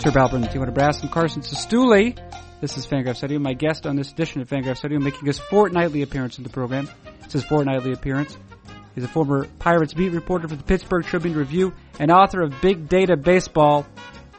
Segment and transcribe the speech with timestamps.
[0.00, 2.16] Sir Balbrin, Tijuana Brass, and Carson Cistulli.
[2.60, 3.40] This is Fangraphs Audio.
[3.40, 6.88] My guest on this edition of Fangraphs Audio, making his fortnightly appearance in the program.
[7.24, 8.38] It's his fortnightly appearance.
[8.94, 12.88] He's a former Pirates beat reporter for the Pittsburgh Tribune Review and author of Big
[12.88, 13.88] Data Baseball.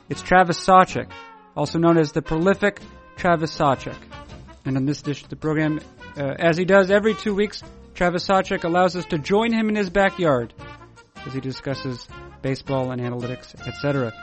[0.08, 1.12] It's Travis Sawchik,
[1.58, 2.80] also known as the prolific
[3.18, 3.98] Travis Sawchik.
[4.64, 5.82] And on this edition of the program,
[6.16, 7.62] uh, as he does every two weeks,
[7.96, 10.54] Travis Sawchik allows us to join him in his backyard
[11.26, 12.08] as he discusses
[12.42, 14.14] baseball and analytics, etc.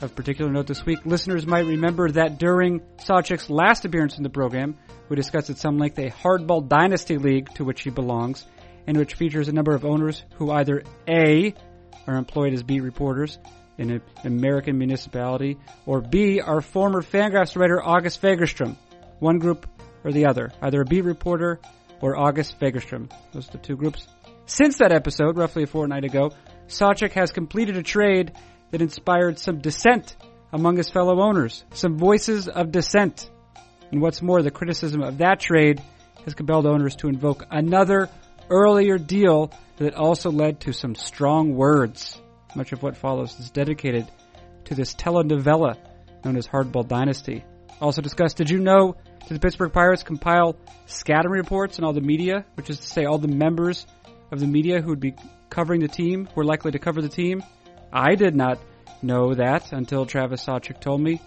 [0.00, 4.30] Of particular note this week, listeners might remember that during Sawchik's last appearance in the
[4.30, 4.78] program,
[5.10, 8.46] we discussed at some length a hardball dynasty league to which he belongs,
[8.86, 11.54] and which features a number of owners who either A,
[12.06, 13.38] are employed as beat reporters
[13.76, 18.78] in an American municipality, or B, are former Fangraphs writer August Fagerstrom.
[19.18, 19.66] One group
[20.02, 21.60] or the other, either a beat reporter
[22.00, 23.10] or August Fagerstrom.
[23.34, 24.06] Those are the two groups.
[24.46, 26.30] Since that episode, roughly a fortnight ago,
[26.68, 28.32] Sawchik has completed a trade
[28.70, 30.16] that inspired some dissent
[30.52, 33.30] among his fellow owners, some voices of dissent.
[33.90, 35.82] And what's more, the criticism of that trade
[36.24, 38.08] has compelled owners to invoke another
[38.48, 42.20] earlier deal that also led to some strong words.
[42.54, 44.06] Much of what follows is dedicated
[44.64, 45.76] to this telenovela
[46.24, 47.44] known as Hardball Dynasty.
[47.80, 52.00] Also discussed, did you know that the Pittsburgh Pirates compile scouting reports in all the
[52.00, 53.86] media, which is to say all the members
[54.30, 55.14] of the media who would be
[55.48, 57.42] covering the team were likely to cover the team?
[57.92, 58.58] I did not
[59.02, 61.20] know that until Travis Sawchik told me,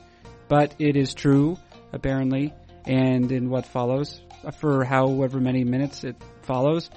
[0.48, 1.58] but it is true,
[1.92, 2.54] apparently,
[2.86, 4.22] and in what follows,
[4.60, 6.90] for however many minutes it follows,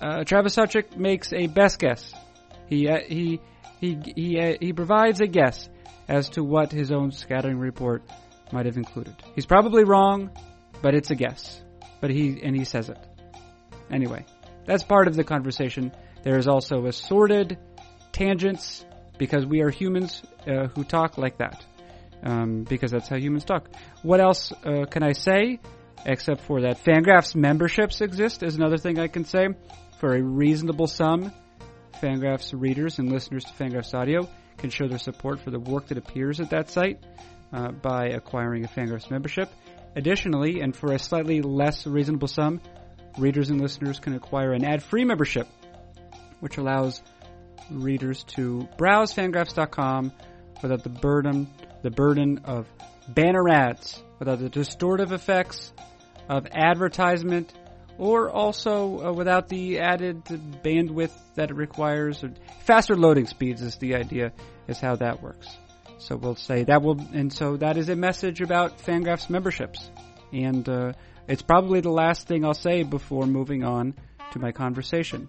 [0.00, 2.12] uh, Travis Sawchik makes a best guess.
[2.66, 3.40] He uh, he
[3.80, 5.68] he he uh, he provides a guess
[6.08, 8.02] as to what his own scouting report
[8.52, 9.14] might have included.
[9.34, 10.30] He's probably wrong,
[10.82, 11.62] but it's a guess.
[12.00, 12.98] But he and he says it
[13.90, 14.24] anyway.
[14.66, 15.92] That's part of the conversation.
[16.22, 17.58] There is also assorted
[18.12, 18.84] tangents
[19.18, 21.64] because we are humans uh, who talk like that.
[22.22, 23.68] Um, because that's how humans talk.
[24.02, 25.60] What else uh, can I say?
[26.06, 29.48] Except for that Fangraphs memberships exist is another thing I can say.
[29.98, 31.32] For a reasonable sum,
[32.02, 35.98] Fangraphs readers and listeners to Fangraphs Audio can show their support for the work that
[35.98, 37.02] appears at that site
[37.52, 39.50] uh, by acquiring a Fangraphs membership.
[39.96, 42.60] Additionally, and for a slightly less reasonable sum,
[43.18, 45.46] readers and listeners can acquire an ad-free membership,
[46.40, 47.02] which allows
[47.70, 50.12] readers to browse fangraphs.com
[50.62, 51.48] without the burden
[51.82, 52.66] the burden of
[53.08, 55.72] banner ads, without the distortive effects
[56.30, 57.52] of advertisement,
[57.98, 60.24] or also uh, without the added
[60.64, 62.24] bandwidth that it requires.
[62.64, 64.32] Faster loading speeds is the idea,
[64.66, 65.46] is how that works.
[65.98, 69.90] So we'll say that will, and so that is a message about Fangraphs memberships.
[70.32, 70.92] And uh,
[71.28, 73.94] it's probably the last thing I'll say before moving on
[74.32, 75.28] to my conversation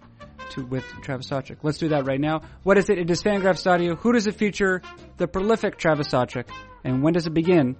[0.50, 1.58] to with Travis Sawchik.
[1.62, 2.42] Let's do that right now.
[2.62, 2.98] What is it?
[2.98, 3.96] It is Fangraphs Audio.
[3.96, 4.82] Who does it feature?
[5.16, 6.48] The prolific Travis Sawchik.
[6.84, 7.76] And when does it begin?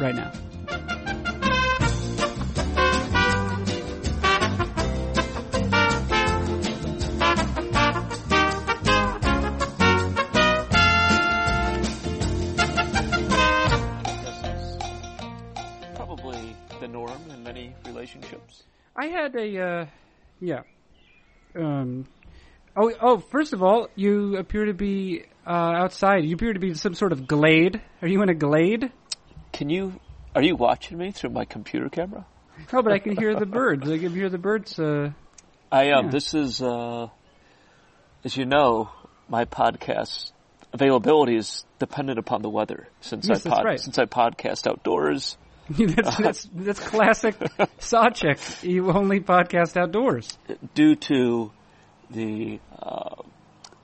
[0.00, 0.32] Right now.
[15.94, 18.62] probably the norm in many relationships.
[18.96, 19.86] I had a, uh,
[20.40, 20.62] yeah.
[21.54, 22.06] Um,
[22.76, 26.24] oh, oh, first of all, you appear to be uh, outside.
[26.24, 27.80] You appear to be some sort of glade.
[28.02, 28.92] Are you in a glade?
[29.52, 29.98] Can you?
[30.34, 32.26] Are you watching me through my computer camera?
[32.72, 33.88] No, but I can hear the birds.
[33.88, 34.78] I can hear the birds.
[34.78, 35.12] Uh,
[35.70, 36.06] I am.
[36.06, 36.10] Yeah.
[36.10, 37.08] This is, uh,
[38.24, 38.90] as you know,
[39.28, 40.32] my podcast
[40.72, 42.88] availability is dependent upon the weather.
[43.00, 43.80] Since Yes, I that's right.
[43.80, 45.36] since I podcast outdoors,
[45.78, 47.38] that's, that's that's classic
[47.78, 48.62] Sawchik.
[48.62, 50.38] You only podcast outdoors.
[50.74, 51.52] due to
[52.10, 53.22] the uh,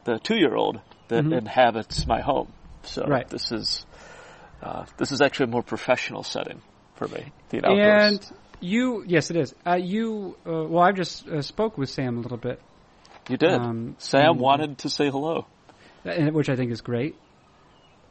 [0.05, 2.53] the two year old that inhabits my home.
[2.83, 3.11] So Mm-hmm.
[3.11, 3.29] Right.
[3.29, 3.87] this is
[4.63, 6.61] uh, this is actually a more professional setting
[6.97, 7.33] for me.
[7.51, 8.31] The outdoors.
[8.31, 9.55] And you, yes, it is.
[9.67, 12.61] Uh, you, uh, well, I just uh, spoke with Sam a little bit,
[13.29, 13.53] you did.
[13.53, 15.47] um, Sam and- wanted to say hello.
[16.07, 17.15] uh, which I think is great.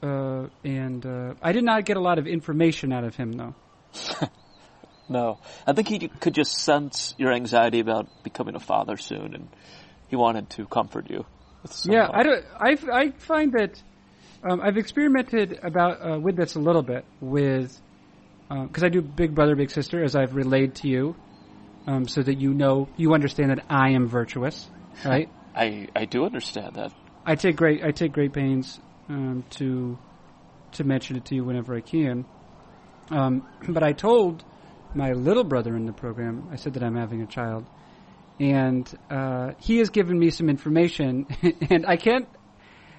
[0.04, 3.56] Uh, and uh, I did not get a lot of information out of him, though.
[5.10, 9.48] No, I think he could just sense your anxiety about becoming a father soon, and
[10.08, 11.26] he wanted to comfort you.
[11.84, 12.10] Yeah.
[12.12, 12.46] I don't.
[12.58, 13.82] I, I find that
[14.44, 17.80] um, I've experimented about uh, with this a little bit with
[18.50, 21.16] because I do Big Brother Big Sister as I've relayed to you,
[21.88, 24.70] um, so that you know you understand that I am virtuous,
[25.04, 25.30] right?
[25.56, 26.94] I I do understand that.
[27.26, 28.80] I take great I take great pains
[29.10, 29.98] um, to
[30.74, 32.26] to mention it to you whenever I can.
[33.10, 34.44] Um, but I told
[34.94, 37.66] my little brother in the program, I said that I'm having a child,
[38.40, 41.28] and uh, he has given me some information,
[41.70, 42.28] and I can't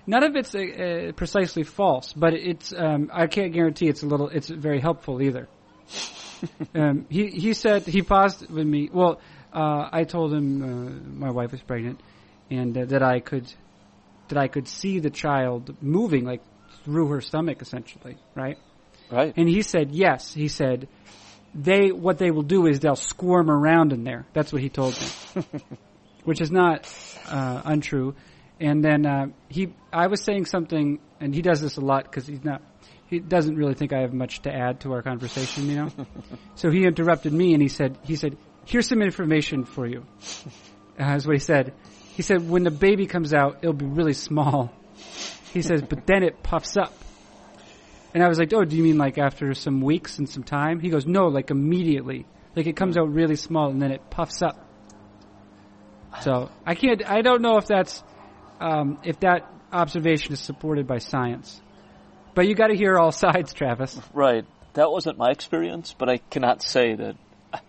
[0.06, 4.06] none of it's uh, uh, precisely false, but it's um, I can't guarantee it's a
[4.06, 5.48] little it's very helpful either.
[6.74, 8.90] um, he he said he paused with me.
[8.92, 9.20] Well,
[9.52, 12.00] uh, I told him uh, my wife was pregnant,
[12.50, 13.52] and uh, that I could
[14.28, 16.42] that I could see the child moving like
[16.84, 18.58] through her stomach, essentially, right?
[19.10, 19.34] Right.
[19.36, 20.32] And he said yes.
[20.32, 20.88] He said
[21.54, 24.26] they what they will do is they'll squirm around in there.
[24.32, 25.42] That's what he told me,
[26.24, 26.90] which is not
[27.28, 28.14] uh, untrue.
[28.60, 32.26] And then uh, he, I was saying something, and he does this a lot because
[32.26, 32.62] he's not,
[33.08, 35.88] he doesn't really think I have much to add to our conversation, you know.
[36.54, 40.06] so he interrupted me, and he said, he said, "Here's some information for you."
[40.96, 41.74] Uh, that's what he said.
[42.14, 44.72] He said, "When the baby comes out, it'll be really small."
[45.52, 46.92] He says, "But then it puffs up."
[48.14, 50.80] And I was like, "Oh, do you mean like after some weeks and some time?"
[50.80, 52.26] He goes, "No, like immediately.
[52.56, 54.56] Like it comes out really small and then it puffs up."
[56.22, 57.04] So I can't.
[57.08, 58.02] I don't know if that's
[58.60, 61.60] um, if that observation is supported by science.
[62.34, 64.00] But you got to hear all sides, Travis.
[64.12, 64.44] Right.
[64.74, 67.16] That wasn't my experience, but I cannot say that.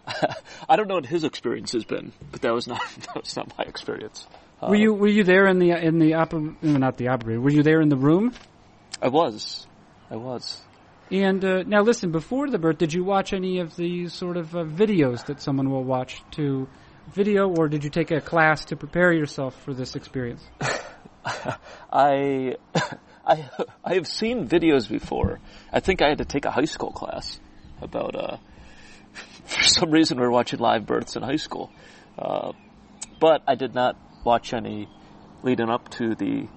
[0.69, 3.56] I don't know what his experience has been, but that was not that was not
[3.57, 4.27] my experience.
[4.62, 7.39] Uh, were you were you there in the in the oper- no, not the operator?
[7.39, 8.33] Were you there in the room?
[9.01, 9.68] I was.
[10.09, 10.61] I was.
[11.11, 14.55] And uh, now listen, before the birth, did you watch any of the sort of
[14.55, 16.67] uh, videos that someone will watch to
[17.13, 20.43] video, or did you take a class to prepare yourself for this experience?
[21.91, 22.55] I,
[23.25, 23.49] I,
[23.83, 25.39] I have seen videos before.
[25.71, 27.39] I think I had to take a high school class
[27.81, 28.15] about.
[28.15, 28.37] Uh,
[29.45, 31.71] for some reason, we were watching live births in high school,
[32.17, 32.51] uh,
[33.19, 34.89] but I did not watch any
[35.43, 36.47] leading up to the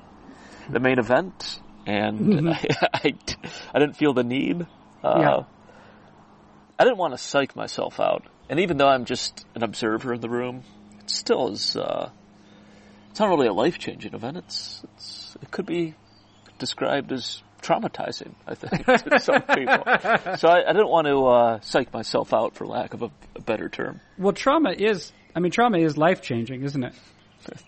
[0.70, 3.14] the main event, and I, I,
[3.75, 4.67] I, didn't feel the need.
[5.02, 5.43] Uh, Yeah.
[6.79, 10.20] I didn't want to psych myself out, and even though I'm just an observer in
[10.20, 10.62] the room,
[11.00, 11.75] it still is.
[11.75, 12.11] Uh,
[13.11, 14.37] it's not really a life changing event.
[14.37, 15.94] It's, it's it could be
[16.61, 18.34] described as traumatizing.
[18.46, 20.37] I think to some people.
[20.37, 23.41] So I, I didn't want to uh, psych myself out, for lack of a, a
[23.41, 24.00] better term.
[24.17, 25.11] Well, trauma is.
[25.34, 26.94] I mean, trauma is life changing, isn't it?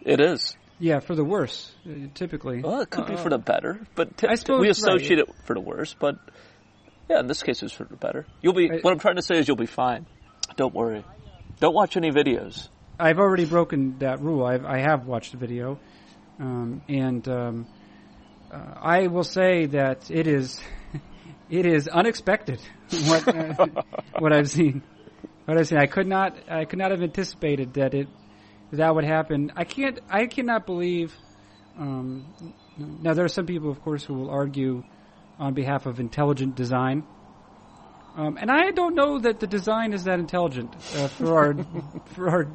[0.03, 0.57] It is.
[0.81, 2.63] Yeah, for the worse, uh, typically.
[2.63, 4.71] Well, it could be Uh, for the better, but t- I suppose, we right.
[4.77, 5.95] associate it for the worse.
[5.99, 6.17] But
[7.09, 8.27] yeah, in this case, it's for the better.
[8.41, 8.71] You'll be.
[8.71, 10.07] I- what I'm trying to say is, you'll be fine.
[10.57, 11.05] Don't worry.
[11.61, 12.69] Don't watch any videos.
[12.99, 14.45] I've already broken that rule.
[14.45, 15.79] I've, I have watched the video,
[16.39, 17.67] um, and um,
[18.51, 20.63] uh, I will say that it is
[21.51, 22.61] it is unexpected
[23.07, 23.67] what uh,
[24.19, 24.83] what I've seen.
[25.45, 28.09] What I've seen, I could not I could not have anticipated that it
[28.73, 29.53] that would happen.
[29.57, 31.15] I can't I cannot believe.
[31.79, 32.27] Um,
[32.77, 34.85] now there are some people, of course, who will argue
[35.39, 37.05] on behalf of intelligent design.
[38.17, 41.55] Um, and I don't know that the design is that intelligent uh, for our
[42.15, 42.49] for our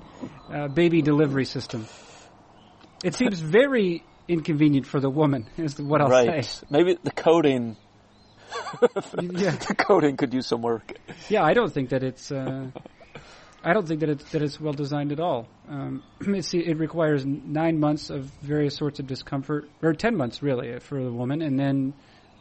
[0.53, 1.87] uh, baby delivery system.
[3.03, 6.43] It seems very inconvenient for the woman, is what I'll right.
[6.43, 6.65] say.
[6.69, 7.77] Maybe the coding.
[9.21, 10.97] Yeah, the coding could use some work.
[11.29, 11.43] yeah.
[11.43, 12.31] I don't think that it's.
[12.31, 12.67] Uh,
[13.65, 15.47] I don't think that it's that it's well designed at all.
[15.67, 21.03] Um, it requires nine months of various sorts of discomfort, or ten months really for
[21.03, 21.93] the woman, and then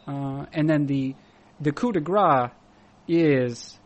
[0.07, 1.15] uh, and then the
[1.61, 2.51] the coup de grace
[3.09, 3.79] is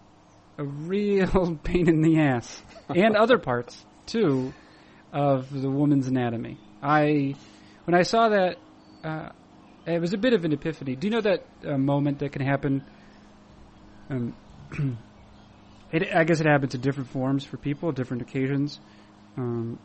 [0.59, 4.53] a real pain in the ass, and other parts too
[5.13, 6.59] of the woman's anatomy.
[6.83, 7.37] I
[7.85, 8.57] when I saw that,
[9.05, 9.29] uh,
[9.87, 10.97] it was a bit of an epiphany.
[10.97, 12.85] Do you know that uh, moment that can happen?
[14.11, 14.35] Um,
[15.93, 18.81] it, I guess it happens in different forms for people, different occasions,
[19.37, 19.79] um,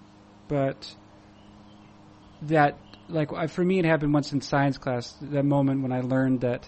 [0.47, 0.95] but
[2.43, 2.77] that
[3.09, 5.13] like for me, it happened once in science class.
[5.21, 6.67] That moment when I learned that,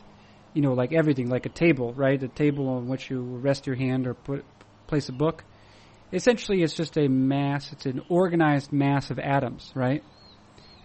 [0.53, 2.21] you know, like everything, like a table, right?
[2.21, 4.45] A table on which you rest your hand or put
[4.87, 5.43] place a book.
[6.13, 7.71] Essentially, it's just a mass.
[7.71, 10.03] It's an organized mass of atoms, right?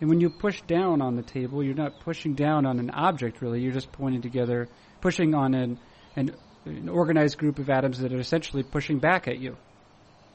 [0.01, 3.43] And when you push down on the table, you're not pushing down on an object,
[3.43, 3.61] really.
[3.61, 4.69] You're just pointing together,
[5.01, 5.79] pushing on an
[6.17, 9.57] an, an organized group of atoms that are essentially pushing back at you,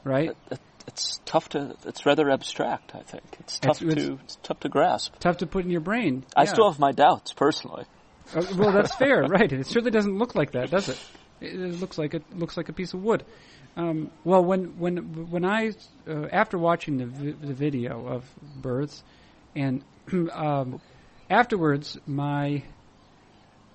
[0.04, 0.30] right?
[0.30, 1.74] It- it- It's tough to.
[1.84, 2.94] It's rather abstract.
[2.94, 4.18] I think it's tough It's- to.
[4.22, 5.16] It's tough to grasp.
[5.18, 6.22] Tough to put in your brain.
[6.36, 6.52] I Yeah.
[6.52, 7.86] still have my doubts personally.
[8.32, 9.50] Uh, well, that's fair, right?
[9.52, 10.98] It certainly doesn't look like that, does it?
[11.40, 13.24] It, it looks like it looks like a piece of wood.
[13.76, 15.72] Um, well, when when when I
[16.08, 18.24] uh, after watching the vi- the video of
[18.62, 19.02] births,
[19.56, 19.82] and
[20.32, 20.80] um,
[21.28, 22.62] afterwards, my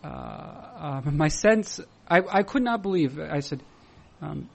[0.04, 3.20] uh, uh, my sense, I I could not believe.
[3.20, 3.62] I said,
[4.22, 4.50] um,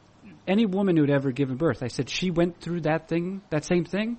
[0.47, 3.85] any woman who'd ever given birth, I said she went through that thing, that same
[3.85, 4.19] thing.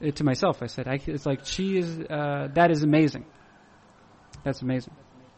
[0.00, 1.98] Uh, to myself, I said, I, it's like she is.
[1.98, 3.24] Uh, that is amazing.
[4.44, 4.94] That's amazing.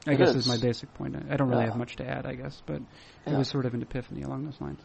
[0.06, 0.46] I It guess is.
[0.46, 1.16] is my basic point.
[1.16, 1.70] I I don't really Yeah.
[1.70, 2.80] have much to add, I guess, but
[3.26, 4.80] it was sort of an epiphany along those lines.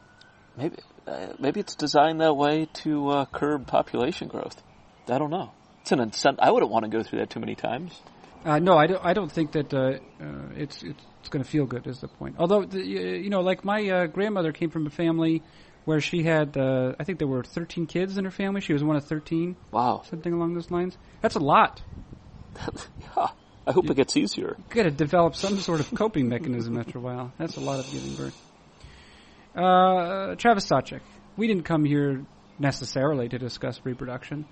[0.57, 0.77] Maybe.
[1.05, 4.61] Uh, maybe it's designed that way to uh, curb population growth.
[5.09, 5.51] I don't know.
[5.81, 6.39] It's an incentive.
[6.41, 8.01] I wouldn't want to go through that too many times.
[8.45, 9.03] Uh, no, I don't.
[9.03, 11.87] I don't think that uh, uh, it's it's going to feel good.
[11.87, 12.35] Is the point?
[12.37, 15.41] Although the, you know, like my uh, grandmother came from a family
[15.85, 18.61] where she had, uh, I think there were 13 kids in her family.
[18.61, 19.55] She was one of 13.
[19.71, 20.03] Wow.
[20.09, 20.97] Something along those lines.
[21.21, 21.81] That's a lot.
[22.65, 23.27] yeah.
[23.67, 24.57] I hope it gets easier.
[24.69, 27.33] Got to develop some sort of coping mechanism after a while.
[27.39, 28.41] That's a lot of giving birth.
[29.55, 31.01] Uh, Travis Sawchik.
[31.35, 32.25] We didn't come here
[32.59, 34.45] necessarily to discuss reproduction.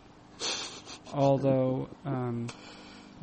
[1.14, 2.48] Although, um,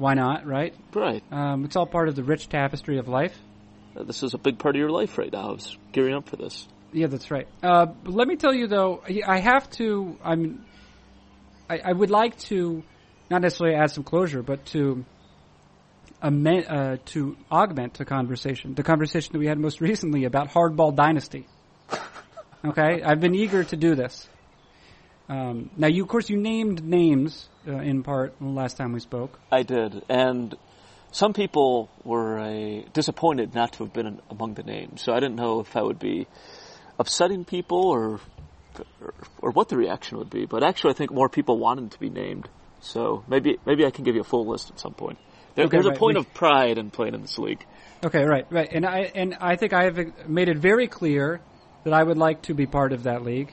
[0.00, 0.75] why not, right?
[0.95, 1.23] Right.
[1.30, 3.37] Um, it's all part of the rich tapestry of life.
[3.95, 5.50] Uh, this is a big part of your life right now.
[5.50, 6.66] I was gearing up for this.
[6.92, 7.47] Yeah, that's right.
[7.62, 10.16] Uh, let me tell you though, I have to.
[10.25, 10.64] I'm.
[11.69, 12.83] I, I would like to,
[13.30, 15.04] not necessarily add some closure, but to
[16.21, 20.95] amend, uh, to augment the conversation, the conversation that we had most recently about Hardball
[20.95, 21.47] Dynasty.
[22.62, 24.28] Okay, I've been eager to do this.
[25.30, 29.38] Um, now, you, of course, you named names uh, in part last time we spoke.
[29.52, 30.56] I did, and
[31.12, 35.02] some people were uh, disappointed not to have been among the names.
[35.02, 36.26] So I didn't know if I would be
[36.99, 38.18] upsetting people or,
[39.00, 40.46] or, or what the reaction would be.
[40.46, 42.49] But actually, I think more people wanted to be named.
[42.80, 45.18] So maybe maybe I can give you a full list at some point.
[45.54, 45.96] There, Okay, there's right.
[45.96, 47.64] a point We- of pride in playing in this league.
[48.04, 51.40] Okay, right, right, and I and I think I have made it very clear
[51.84, 53.52] that I would like to be part of that league,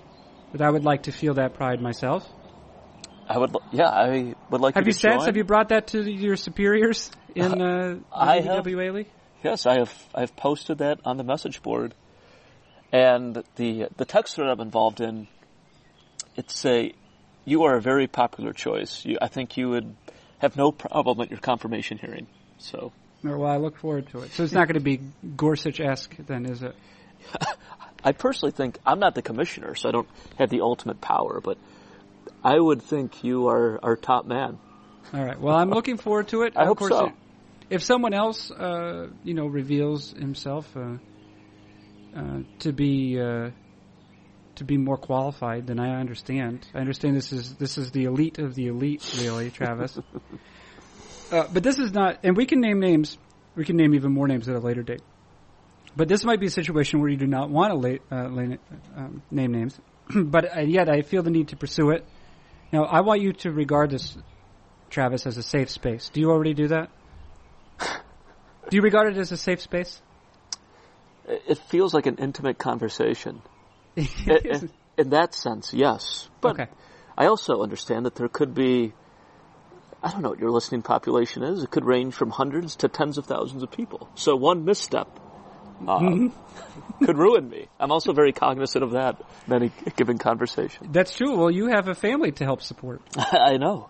[0.51, 2.27] that I would like to feel that pride myself.
[3.29, 4.75] I would, yeah, I would like.
[4.75, 5.19] Have you you?
[5.19, 8.65] Have you brought that to your superiors in uh, I have.
[8.65, 9.09] WA league?
[9.43, 9.93] Yes, I have.
[10.15, 11.93] I've posted that on the message board,
[12.91, 15.27] and the the text that I'm involved in.
[16.37, 16.93] It's a,
[17.45, 19.03] you are a very popular choice.
[19.03, 19.95] You, I think you would
[20.37, 22.27] have no problem at your confirmation hearing.
[22.59, 24.31] So well, I look forward to it.
[24.31, 24.99] So it's not going to be
[25.35, 26.75] Gorsuch-esque, then, is it?
[28.03, 31.57] I personally think I'm not the commissioner, so I don't have the ultimate power, but
[32.43, 34.59] I would think you are our top man.
[35.13, 35.39] All right.
[35.39, 36.53] Well, I'm looking forward to it.
[36.55, 37.11] I of hope course, so.
[37.69, 40.97] If someone else, uh, you know, reveals himself uh,
[42.15, 43.49] uh, to be uh,
[44.55, 46.65] to be more qualified, then I understand.
[46.73, 49.97] I understand this is this is the elite of the elite, really, Travis.
[51.31, 53.17] uh, but this is not, and we can name names.
[53.55, 55.01] We can name even more names at a later date.
[55.97, 58.59] But this might be a situation where you do not want to lay, uh, lay,
[58.95, 59.79] um, name names,
[60.15, 62.05] but uh, yet I feel the need to pursue it.
[62.71, 64.15] Now, I want you to regard this,
[64.91, 66.09] Travis, as a safe space.
[66.09, 66.91] Do you already do that?
[67.79, 69.99] do you regard it as a safe space?
[71.27, 73.41] It feels like an intimate conversation.
[73.95, 76.27] in, in- in that sense, yes.
[76.41, 76.71] But okay.
[77.15, 78.93] I also understand that there could be,
[80.01, 81.61] I don't know what your listening population is.
[81.61, 84.09] It could range from hundreds to tens of thousands of people.
[84.15, 85.07] So one misstep
[85.85, 86.33] um,
[87.03, 87.67] could ruin me.
[87.79, 90.91] I'm also very cognizant of that in any given conversation.
[90.91, 91.37] That's true.
[91.37, 93.01] Well, you have a family to help support.
[93.17, 93.89] I know.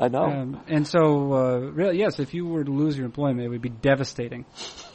[0.00, 0.24] I know.
[0.24, 3.62] Um, and so, uh, really, yes, if you were to lose your employment, it would
[3.62, 4.44] be devastating.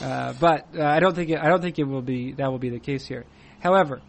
[0.00, 2.60] uh, but uh, I don't think it, I don't think it will be that will
[2.60, 3.24] be the case here.
[3.58, 4.00] However,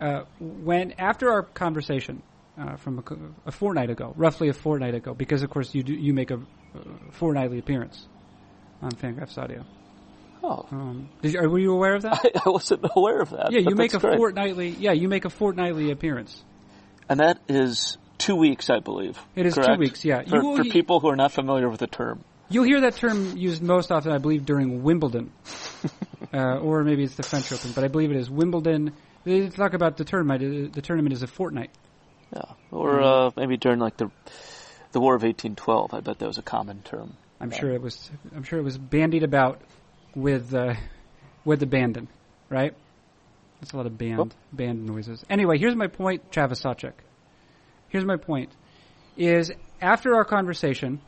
[0.00, 2.22] uh, when after our conversation
[2.58, 5.94] uh, from a, a fortnight ago, roughly a fortnight ago, because of course you do,
[5.94, 6.80] you make a uh,
[7.12, 8.08] fortnightly appearance
[8.86, 9.64] on Fangraphs Audio.
[10.42, 12.20] oh, Um, you, were you aware of that?
[12.24, 13.52] I, I wasn't aware of that.
[13.52, 14.16] yeah, you make a great.
[14.16, 14.70] fortnightly.
[14.70, 16.42] Yeah, you make a fortnightly appearance.
[17.08, 19.18] and that is two weeks, I believe.
[19.34, 20.22] It is two weeks, yeah.
[20.22, 22.24] For, You will- for people who are not familiar with the term.
[22.48, 25.32] You'll hear that term used most often, I believe, during Wimbledon,
[26.32, 28.92] uh, or maybe it's the French Open, but I believe it is Wimbledon.
[29.24, 30.72] They talk about the tournament.
[30.72, 31.70] The tournament is a fortnight.
[32.32, 33.04] Yeah, or Mm-hmm.
[33.04, 34.10] uh, maybe during like the
[34.92, 35.92] the War of 1812.
[35.92, 37.14] I bet that was a common term.
[37.40, 38.10] I'm sure it was.
[38.34, 39.60] I'm sure it was bandied about
[40.14, 40.74] with uh,
[41.44, 42.08] with abandon,
[42.48, 42.74] right?
[43.60, 44.28] That's a lot of band Oh.
[44.52, 45.24] band noises.
[45.28, 46.92] Anyway, here's my point, Travis Sawchik.
[47.88, 48.50] Here's my point:
[49.16, 51.00] is after our conversation,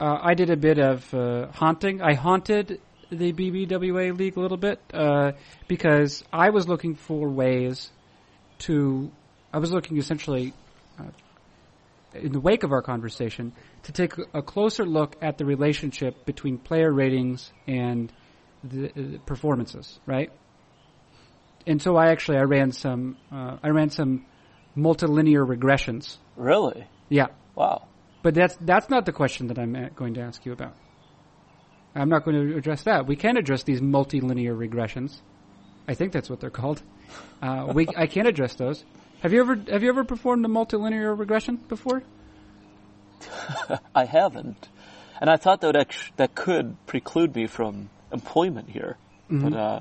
[0.00, 2.02] uh, I did a bit of uh, haunting.
[2.02, 5.32] I haunted the BBWA league a little bit uh,
[5.68, 7.90] because I was looking for ways
[8.60, 9.10] to.
[9.52, 10.52] I was looking essentially
[10.98, 11.04] uh,
[12.14, 13.52] in the wake of our conversation
[13.84, 18.12] to take a closer look at the relationship between player ratings and
[18.64, 20.30] the, uh, performances, right?
[21.66, 24.26] And so I actually I ran some uh, I ran some
[24.76, 26.16] multilinear regressions.
[26.36, 26.86] Really?
[27.08, 27.86] Yeah, Wow.
[28.22, 30.74] but that's that's not the question that I'm uh, going to ask you about.
[31.94, 33.06] I'm not going to address that.
[33.06, 35.20] We can address these multilinear regressions.
[35.88, 36.82] I think that's what they're called.
[37.42, 38.84] Uh, we I can address those.
[39.22, 42.02] Have you ever have you ever performed a multilinear regression before?
[43.94, 44.68] I haven't,
[45.20, 45.86] and I thought that
[46.16, 48.96] that could preclude me from employment here,
[49.30, 49.48] Mm-hmm.
[49.50, 49.80] but uh,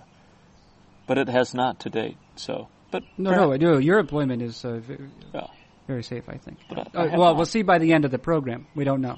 [1.08, 2.18] but it has not to date.
[2.36, 3.78] So, but No, perhaps- no, no.
[3.80, 4.98] Your employment is uh, v-
[5.34, 5.48] yeah.
[5.88, 6.58] Very safe, I think.
[6.70, 7.36] I- I Uh, well, not.
[7.38, 8.68] we'll see by the end of the program.
[8.76, 9.18] We don't know.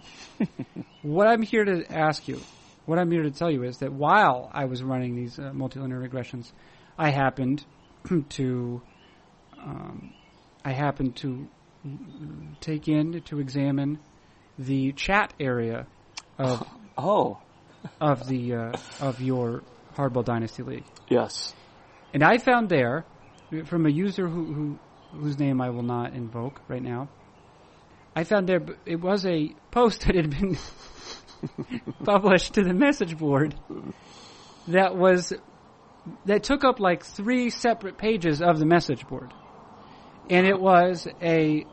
[1.01, 2.39] what I'm here to ask you,
[2.85, 5.99] what I'm here to tell you is that while I was running these uh, multilinear
[6.07, 6.49] regressions,
[6.97, 7.65] I happened
[8.29, 8.81] to,
[9.63, 10.13] um,
[10.63, 11.47] I happened to
[12.59, 13.99] take in to examine
[14.57, 15.87] the chat area
[16.37, 17.39] of Oh,
[17.99, 19.63] of the uh, of your
[19.95, 20.85] Hardball Dynasty League.
[21.09, 21.53] yes.
[22.13, 23.05] And I found there,
[23.65, 24.79] from a user who, who
[25.13, 27.09] whose name I will not invoke right now,
[28.15, 30.57] I found there it was a post that had been
[32.03, 33.55] published to the message board
[34.67, 35.33] that was
[36.25, 39.33] that took up like three separate pages of the message board,
[40.29, 41.65] and it was a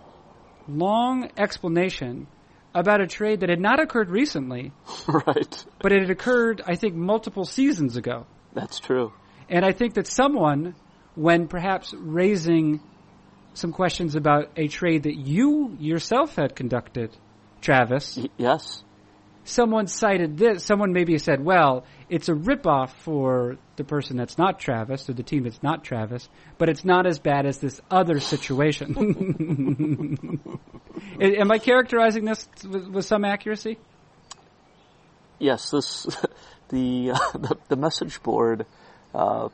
[0.68, 2.26] long explanation
[2.74, 4.72] about a trade that had not occurred recently,
[5.08, 5.66] right.
[5.80, 8.26] but it had occurred I think multiple seasons ago.
[8.52, 9.12] That's true.
[9.48, 10.74] And I think that someone,
[11.14, 12.80] when perhaps raising
[13.54, 17.16] some questions about a trade that you yourself had conducted,
[17.60, 18.84] Travis, Y- yes.
[19.48, 20.64] Someone cited this.
[20.64, 25.22] Someone maybe said, well, it's a ripoff for the person that's not Travis or the
[25.22, 26.28] team that's not Travis,
[26.58, 28.94] but it's not as bad as this other situation.
[31.20, 33.78] Am I characterizing this with, with some accuracy?
[35.38, 36.06] Yes, this
[36.68, 38.66] the uh, the, the message board
[39.14, 39.48] uh,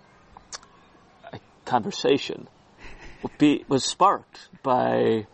[1.65, 2.49] conversation
[3.39, 5.27] be, was sparked by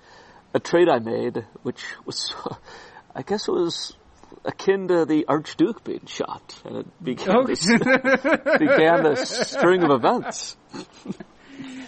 [0.55, 2.35] a trade I made, which was,
[3.15, 3.97] I guess, it was
[4.45, 7.45] akin to the Archduke being shot, and it began Oh.
[7.47, 7.67] this
[8.59, 10.57] began this string of events.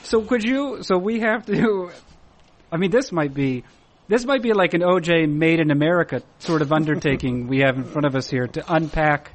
[0.05, 0.83] So could you?
[0.83, 1.91] So we have to.
[2.71, 3.65] I mean, this might be.
[4.09, 7.85] This might be like an OJ Made in America sort of undertaking we have in
[7.85, 9.31] front of us here to unpack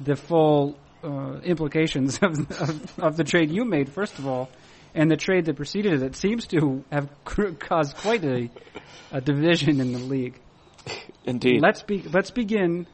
[0.00, 4.48] the full uh, implications of, of, of the trade you made, first of all,
[4.94, 5.98] and the trade that preceded it.
[6.00, 7.08] That seems to have
[7.60, 8.50] caused quite a,
[9.12, 10.40] a division in the league.
[11.24, 12.02] Indeed, Let's be.
[12.02, 12.86] Let's begin.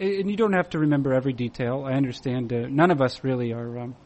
[0.00, 1.84] And you don't have to remember every detail.
[1.86, 2.52] I understand.
[2.52, 3.78] Uh, none of us really are.
[3.78, 3.96] Um,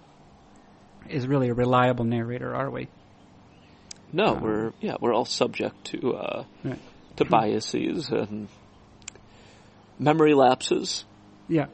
[1.09, 2.89] is really a reliable narrator, are we?
[4.13, 6.79] no, we're yeah, we're all subject to uh, Right.
[7.17, 8.49] to biases and
[9.99, 11.05] memory lapses.
[11.49, 11.67] Yeah.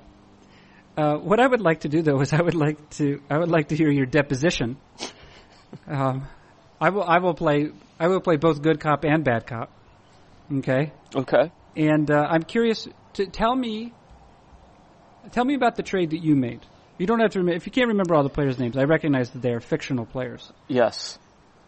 [0.96, 3.50] Uh, what I would like to do though is I would like to I would
[3.50, 4.76] like to hear your deposition.
[5.88, 6.28] Um,
[6.80, 9.72] I will I will play I will play both good cop and bad cop.
[10.58, 10.92] Okay.
[11.14, 11.52] Okay.
[11.76, 13.92] And uh, I'm curious to tell me
[15.32, 16.60] tell me about the trade that you made.
[16.98, 18.76] You don't have to remember if you can't remember all the players' names.
[18.76, 20.52] I recognize that they are fictional players.
[20.68, 21.18] Yes.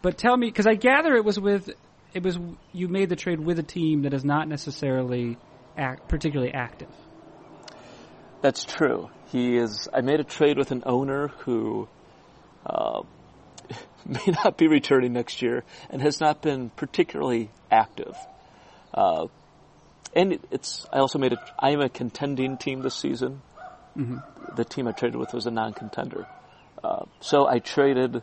[0.03, 1.70] But tell me because I gather it was with
[2.14, 2.38] it was
[2.72, 5.37] you made the trade with a team that is not necessarily
[5.77, 6.90] act, particularly active.
[8.40, 9.11] That's true.
[9.27, 9.88] He is.
[9.92, 11.88] I made a trade with an owner who
[12.64, 13.03] uh,
[14.07, 18.16] may not be returning next year and has not been particularly active.
[18.96, 19.26] Uh,
[20.14, 20.87] and it's.
[20.92, 21.38] I also made a.
[21.59, 23.42] I am a contending team this season.
[24.56, 26.26] The team I traded with was a non-contender.
[26.82, 28.22] Uh, so I traded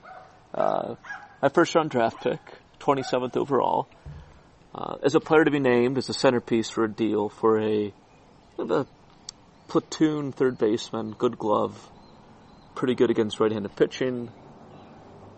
[0.53, 0.95] uh,
[1.41, 2.39] my first round draft pick,
[2.79, 3.87] 27th overall,
[4.73, 7.93] uh, as a player to be named as a centerpiece for a deal for a,
[8.57, 8.85] a
[9.67, 11.77] platoon third baseman, good glove,
[12.75, 14.31] pretty good against right-handed pitching.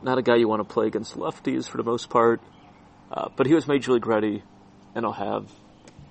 [0.02, 2.42] Not a guy you want to play against lefties for the most part,
[3.12, 4.44] uh, but he was major league ready,
[4.96, 5.52] and I'll have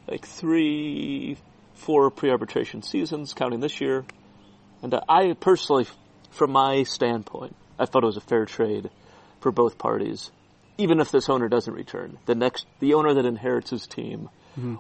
[0.07, 1.37] like three,
[1.75, 4.05] four pre-arbitration seasons, counting this year.
[4.83, 5.87] And uh, I personally,
[6.31, 8.91] from my standpoint, I thought it was a fair trade
[9.41, 10.31] for both parties.
[10.77, 14.29] Even if this owner doesn't return, the next, the owner that inherits his team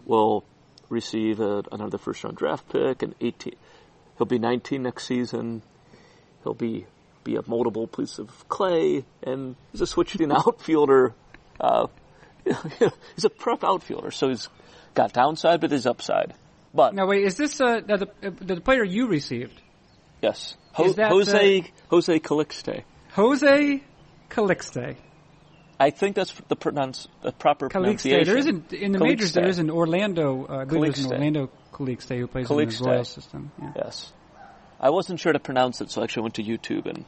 [0.05, 0.45] will
[0.88, 3.55] receive a, another first round draft pick and 18.
[4.19, 5.62] He'll be 19 next season.
[6.43, 6.87] He'll be
[7.25, 11.14] be a moldable piece of clay, and he's a switch hitting outfielder.
[11.59, 11.87] Uh,
[13.14, 14.48] he's a prep outfielder, so he's
[14.94, 16.35] got downside, but his upside.
[16.74, 19.61] But Now wait, is this uh, the uh, the player you received?
[20.22, 22.83] yes, Ho- Is that, Jose Jose Calixte.
[23.12, 23.83] Jose
[24.30, 24.96] Calixte.
[25.78, 27.72] I think that's the pronounce the proper Calixte.
[27.72, 28.24] pronunciation.
[28.26, 29.33] There isn't in the majors.
[29.33, 30.44] There is an Orlando.
[30.46, 32.78] Uh, there's an Orlando Calixte who plays in Calixte.
[32.78, 33.52] the Royal system.
[33.61, 33.72] Yeah.
[33.76, 34.12] Yes,
[34.80, 37.04] I wasn't sure to pronounce it, so I actually went to YouTube and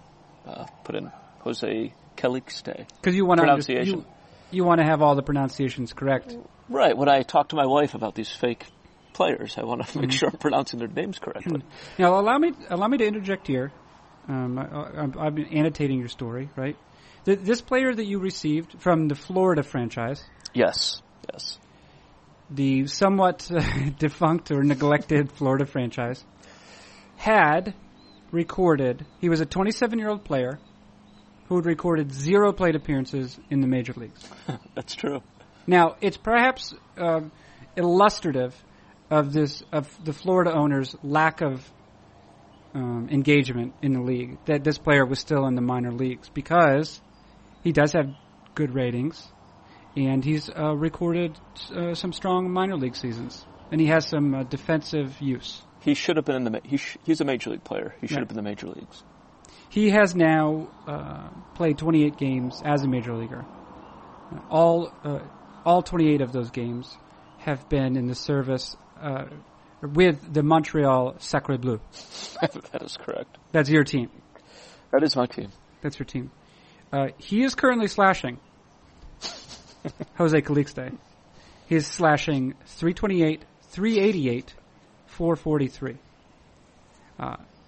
[0.46, 2.86] uh, put in Jose Calixte.
[3.00, 3.98] Because you want to Pronunciation.
[4.00, 4.06] you,
[4.50, 6.36] you want to have all the pronunciations correct.
[6.68, 6.96] Right.
[6.96, 8.66] When I talk to my wife about these fake
[9.12, 10.00] players, I want to Mm-hmm.
[10.00, 11.62] make sure I'm pronouncing their names correctly.
[11.98, 13.72] Now allow me allow me to interject here.
[14.28, 16.76] Um, I, I've been annotating your story, right?
[17.24, 21.00] Th- this player that you received from the Florida franchise, yes.
[21.32, 21.58] Yes.
[22.50, 23.48] the somewhat
[23.98, 26.24] defunct or neglected Florida franchise,
[27.16, 27.74] had
[28.32, 29.06] recorded.
[29.20, 30.58] He was a 27 year old player
[31.48, 34.28] who had recorded zero plate appearances in the major leagues.
[34.74, 35.22] That's true.
[35.66, 37.30] Now, it's perhaps um,
[37.76, 38.54] illustrative
[39.10, 41.68] of this of the Florida owners' lack of
[42.74, 47.00] um, engagement in the league that this player was still in the minor leagues because
[47.62, 48.08] he does have
[48.54, 49.26] good ratings
[49.96, 51.38] and he's uh, recorded
[51.74, 55.62] uh, some strong minor league seasons and he has some uh, defensive use.
[55.80, 56.50] He should have been in the.
[56.50, 57.94] ma- He sh- he's a major league player.
[58.00, 58.20] He should Right.
[58.22, 59.02] have been in the major leagues.
[59.68, 63.44] He has now uh, played 28 games as a major leaguer.
[64.32, 65.20] Uh, All uh,
[65.64, 66.96] all 28 of those games
[67.38, 69.24] have been in the service uh,
[69.82, 71.80] with the Montreal Sacre Bleu.
[72.40, 73.36] that is correct.
[73.52, 74.10] That's your team.
[74.92, 75.50] That is my team.
[75.82, 76.30] That's your team.
[76.92, 78.38] Uh, he is currently slashing
[80.16, 80.96] Jose Calixte.
[81.68, 84.54] He's slashing 328, 388,
[85.06, 85.96] 443.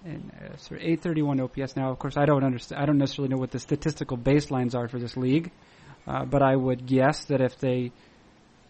[0.05, 1.75] And uh, so 831 OPS.
[1.75, 2.81] Now, of course, I don't understand.
[2.81, 5.51] I don't necessarily know what the statistical baselines are for this league,
[6.07, 7.91] uh, but I would guess that if they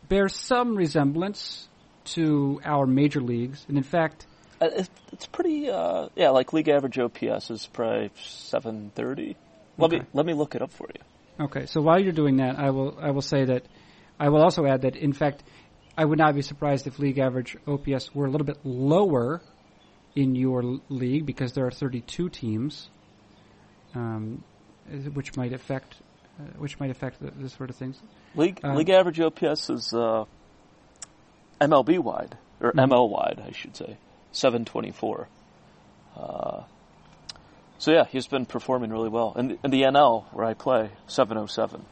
[0.07, 1.67] bear some resemblance
[2.15, 4.25] to our major leagues, and in fact,
[4.59, 5.69] Uh, it's pretty.
[5.69, 9.37] Uh, yeah, like league average OPS is probably seven thirty.
[9.77, 11.45] Let me let me look it up for you.
[11.45, 13.63] Okay, so while you're doing that, I will I will say that
[14.19, 15.43] I will also add that in fact
[15.97, 19.41] I would not be surprised if league average OPS were a little bit lower
[20.15, 22.89] in your league because there are 32 teams,
[23.95, 24.43] um,
[25.13, 25.95] which might affect
[26.39, 28.00] uh, which might affect the, this sort of things.
[28.36, 30.26] League Um, league average OPS is uh,
[31.62, 32.89] MLB wide or Mhm.
[32.89, 33.98] ML wide, I should say,
[34.32, 35.28] seven twenty four.
[36.17, 36.63] Uh,
[37.78, 39.34] so yeah, he's been performing really well.
[39.36, 41.86] And in the NL where I play, seven oh seven.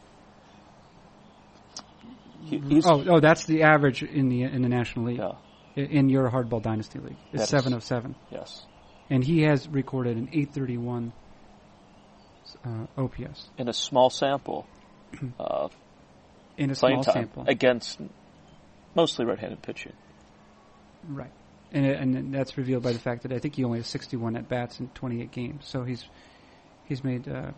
[2.44, 5.32] He, he's oh, oh, that's the average in the in the National League yeah,
[5.78, 7.16] in your Hardball Dynasty League.
[7.32, 8.66] It's is- 707, yes,
[9.10, 11.12] and he has recorded an 831
[12.64, 14.66] uh, OPS in a small sample.
[15.40, 15.68] Uh,
[16.58, 17.44] in a small sample.
[17.46, 17.98] against
[18.94, 19.92] mostly right-handed pitching.
[21.08, 21.32] Right.
[21.70, 21.86] And,
[22.16, 24.80] and that's revealed by the fact that I think he only has 61 at bats
[24.80, 25.64] in 28 games.
[25.66, 26.04] So he's
[26.86, 27.28] he's made.
[27.28, 27.52] Uh,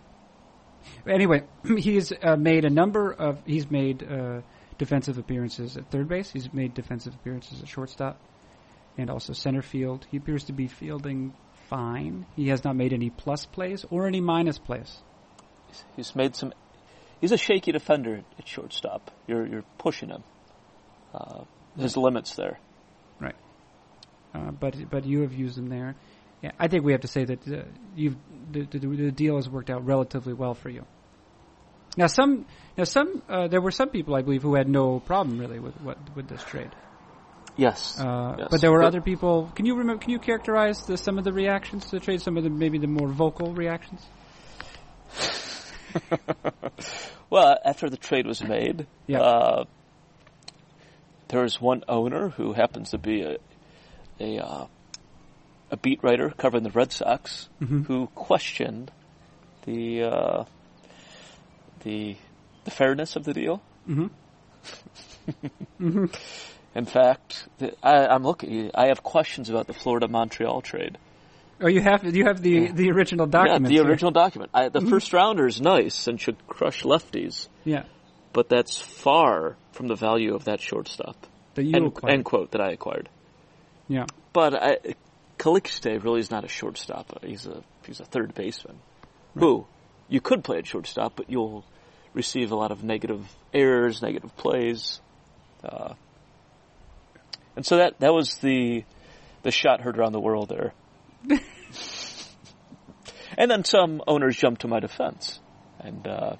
[1.06, 1.44] anyway,
[1.78, 3.38] he's uh, made a number of.
[3.46, 4.40] He's made uh,
[4.80, 6.30] defensive appearances at third base.
[6.32, 8.18] He's made defensive appearances at shortstop,
[8.96, 10.06] and also center field.
[10.10, 11.34] He appears to be fielding
[11.68, 12.24] fine.
[12.34, 15.02] He has not made any plus plays or any minus plays.
[15.96, 16.54] He's made some.
[17.20, 19.10] He's a shaky defender at shortstop.
[19.26, 20.24] You're you're pushing him.
[21.14, 21.44] Uh,
[21.78, 22.58] his limits there.
[24.34, 25.94] Uh, but but you have used him there.
[26.42, 27.64] Yeah, I think we have to say that uh,
[27.94, 28.16] you've
[28.50, 30.86] the, the, the deal has worked out relatively well for you.
[31.96, 32.46] Now some
[32.78, 35.74] now some uh, there were some people I believe who had no problem really with
[35.80, 36.70] what with this trade.
[37.56, 37.98] Yes.
[38.00, 38.48] Uh, Yes.
[38.50, 39.50] But there were But- other people.
[39.54, 40.00] Can you remember?
[40.02, 42.22] Can you characterize the, some of the reactions to the trade?
[42.22, 44.00] Some of the maybe the more vocal reactions.
[47.30, 49.20] well, after the trade was made, Yeah.
[49.20, 49.64] uh,
[51.28, 53.36] there was one owner who happens to be a
[54.20, 54.66] a, uh,
[55.70, 57.86] a beat writer covering the Red Sox Mhm.
[57.86, 58.90] who questioned
[59.64, 60.44] the uh,
[61.80, 62.16] the
[62.64, 63.62] the fairness of the deal.
[65.80, 66.04] Mm-hmm.
[66.74, 68.70] In fact, the, I, I'm looking.
[68.74, 70.98] I have questions about the Florida Montreal trade.
[71.60, 72.72] Oh, you have you have the Yeah.
[72.72, 73.72] the original document.
[73.72, 74.50] Yeah, the original document.
[74.54, 77.84] I, the first rounder is nice and should crush lefties, Yeah,
[78.32, 81.16] but that's far from the value of that shortstop.
[81.54, 82.12] that you End, acquired.
[82.12, 83.08] end quote that I acquired.
[83.88, 84.06] Yeah.
[84.32, 84.78] But I,
[85.38, 87.22] Calixte really is not a shortstop.
[87.24, 88.78] He's a he's a third baseman.
[89.34, 89.66] Who
[90.08, 91.64] you could play at shortstop, but you'll
[92.14, 95.00] receive a lot of negative errors, negative plays,
[95.64, 95.94] uh,
[97.56, 98.84] and so that that was the
[99.42, 100.72] the shot heard around the world there.
[103.36, 105.40] and then some owners jumped to my defense,
[105.78, 106.36] and uh,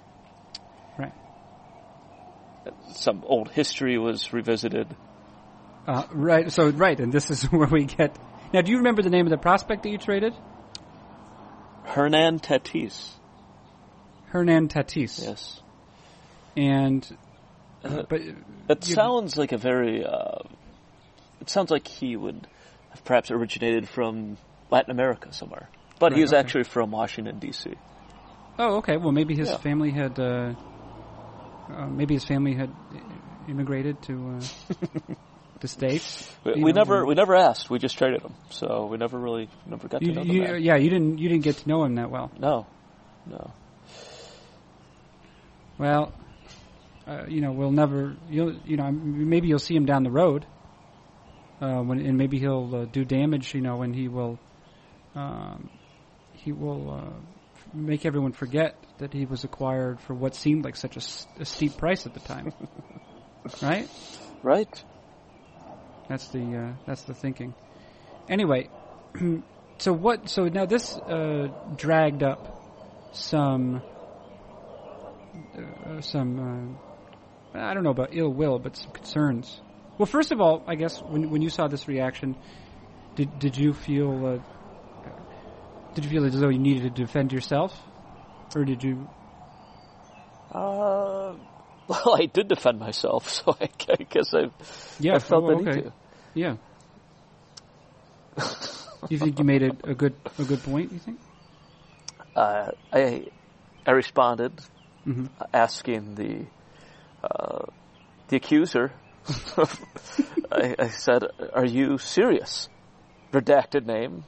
[0.99, 1.13] Right.
[2.95, 4.87] some old history was revisited.
[5.87, 6.53] Uh, right.
[6.53, 8.17] So right, and this is where we get.
[8.53, 10.35] Now, do you remember the name of the prospect that you traded?
[11.85, 13.11] Hernan Tatis,
[14.31, 15.23] Hernan Tatis.
[15.23, 15.61] yes.
[16.57, 17.07] And
[17.85, 18.21] Uh, but
[18.69, 20.05] That sounds like a very.
[20.05, 20.43] Uh,
[21.41, 22.47] it sounds like he would
[22.91, 24.37] have perhaps originated from
[24.71, 26.41] Latin America somewhere, but he was okay.
[26.41, 27.73] actually from Washington D.C.
[28.59, 28.97] oh, okay.
[28.99, 29.57] Well, maybe his Yeah.
[29.59, 30.19] family had.
[30.19, 30.55] Uh,
[31.71, 32.71] uh, maybe his family had
[33.49, 35.15] immigrated to uh,
[35.61, 36.29] the states.
[36.45, 37.71] We, we know, never we never asked.
[37.71, 40.91] We just traded him, so we never really never got to know you, yeah, you
[40.91, 41.19] didn't.
[41.19, 42.31] You didn't get to know him that well.
[42.39, 42.67] No,
[43.27, 43.53] no.
[45.81, 46.13] Well,
[47.07, 48.15] uh, you know, we'll never.
[48.29, 50.45] You'll, you know, maybe you'll see him down the road,
[51.59, 53.55] uh, when, and maybe he'll uh, do damage.
[53.55, 54.39] You know, when he will,
[55.15, 55.71] um,
[56.35, 60.99] he will uh, make everyone forget that he was acquired for what seemed like such
[60.99, 62.53] a steep price at the time.
[63.63, 63.89] right?
[64.43, 64.85] Right.
[66.11, 67.55] That's the uh, that's the thinking.
[68.29, 68.69] Anyway,
[69.79, 70.29] so what?
[70.29, 73.81] So now this uh, dragged up some
[76.05, 76.79] some
[77.55, 79.61] uh, I don't know about ill will, but some concerns.
[79.99, 82.37] Well, first of all, I guess when when you saw this reaction,
[83.17, 85.11] did did you feel uh,
[85.95, 87.79] did you feel as though you needed to defend yourself,
[88.55, 89.09] or did you?
[90.53, 91.35] Uh,
[91.89, 94.51] well, I did defend myself, so I, I guess I,
[95.01, 95.65] Yeah, I felt oh, okay.
[95.65, 95.93] need to.
[96.35, 96.57] Yeah.
[99.11, 100.93] you think you made a, a good a good point?
[100.93, 101.19] You think?
[102.37, 103.27] Uh, I,
[103.85, 104.61] I responded
[105.05, 106.47] hmm asking the,
[107.25, 107.67] uh,
[108.29, 108.93] the accuser.
[110.51, 112.69] I, I said, "Are you serious?"
[113.33, 114.25] Redacted name.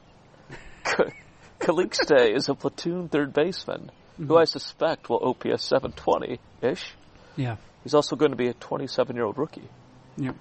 [1.59, 6.93] Calixte is a platoon third baseman who I suspect will OPS 720 ish.
[7.35, 7.57] Yeah.
[7.83, 9.69] He's also going to be a 27 year old rookie.
[10.17, 10.31] Yeah.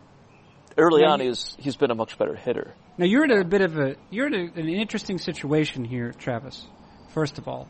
[0.77, 2.75] Early on, he's he's been a much better hitter.
[2.97, 6.67] Now you're in a bit of a you're in a, an interesting situation here, Travis.
[7.11, 7.69] First of all,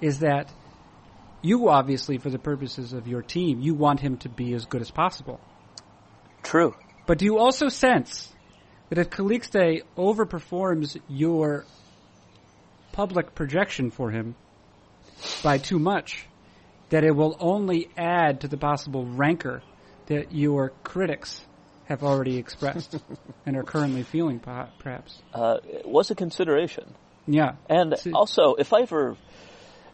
[0.00, 0.52] is that
[1.44, 4.80] you obviously, for the purposes of your team, you want him to be as good
[4.80, 5.40] as possible.
[6.42, 6.74] True.
[7.06, 8.32] But do you also sense
[8.88, 11.66] that if Calixte overperforms your
[12.92, 14.36] public projection for him
[15.42, 16.26] by too much,
[16.88, 19.62] that it will only add to the possible rancor
[20.06, 21.44] that your critics
[21.86, 22.96] have already expressed
[23.46, 24.40] and are currently feeling,
[24.78, 25.20] perhaps?
[25.34, 26.94] Uh, it was a consideration.
[27.26, 27.56] Yeah.
[27.68, 29.16] And also, if I ever,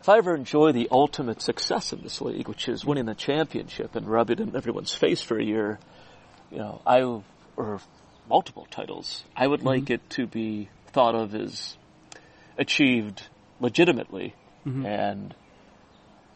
[0.00, 3.94] if I ever enjoy the ultimate success in this league, which is winning the championship
[3.96, 5.78] and rubbing it in everyone's face for a year,
[6.50, 7.02] you know, I
[7.56, 7.80] or
[8.28, 11.76] multiple titles, I would like it to be thought of as
[12.58, 13.22] achieved
[13.60, 14.34] legitimately,
[14.64, 15.34] and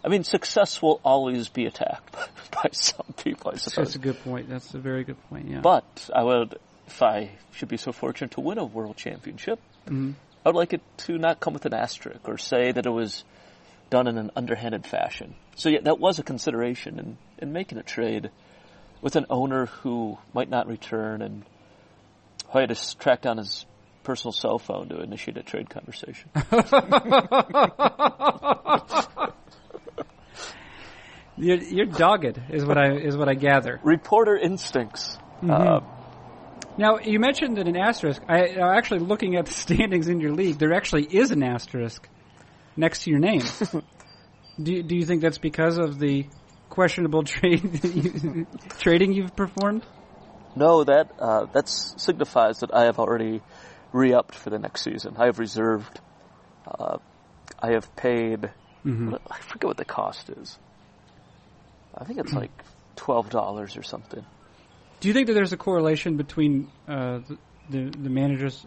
[0.04, 2.12] I mean, success will always be attacked
[2.50, 3.76] by some people, I suppose.
[3.76, 4.48] That's a good point.
[4.50, 5.48] That's a very good point.
[5.48, 5.60] Yeah.
[5.60, 10.14] But I would, if I should be so fortunate to win a world championship, Mhm.
[10.44, 13.24] I would like it to not come with an asterisk or say that it was
[13.94, 15.36] done in an underhanded fashion.
[15.54, 18.32] So yeah, that was a consideration in, in making a trade
[19.00, 21.44] with an owner who might not return and
[22.50, 23.64] who I had to track down his
[24.02, 26.28] personal cell phone to initiate a trade conversation.
[31.36, 33.78] you're, you're dogged, is what I is what I gather.
[33.84, 35.16] Reporter instincts.
[35.48, 35.82] Uh,
[36.76, 38.20] Now you mentioned that an asterisk.
[38.28, 40.58] I uh, actually looking at the standings in your league.
[40.58, 42.08] There actually is an asterisk
[42.76, 43.42] next to your name.
[44.62, 46.26] do you, Do you think that's because of the
[46.68, 48.46] questionable trade
[48.78, 49.84] trading you've performed?
[50.56, 53.42] No, that uh, that signifies that I have already
[53.92, 55.14] re-upped for the next season.
[55.16, 56.00] I have reserved.
[56.66, 56.98] Uh,
[57.60, 58.50] I have paid.
[58.86, 60.58] I forget what the cost is.
[61.96, 62.52] I think it's like
[62.96, 64.24] twelve dollars or something.
[65.00, 67.38] Do you think that there's a correlation between uh, the,
[67.70, 68.64] the the managers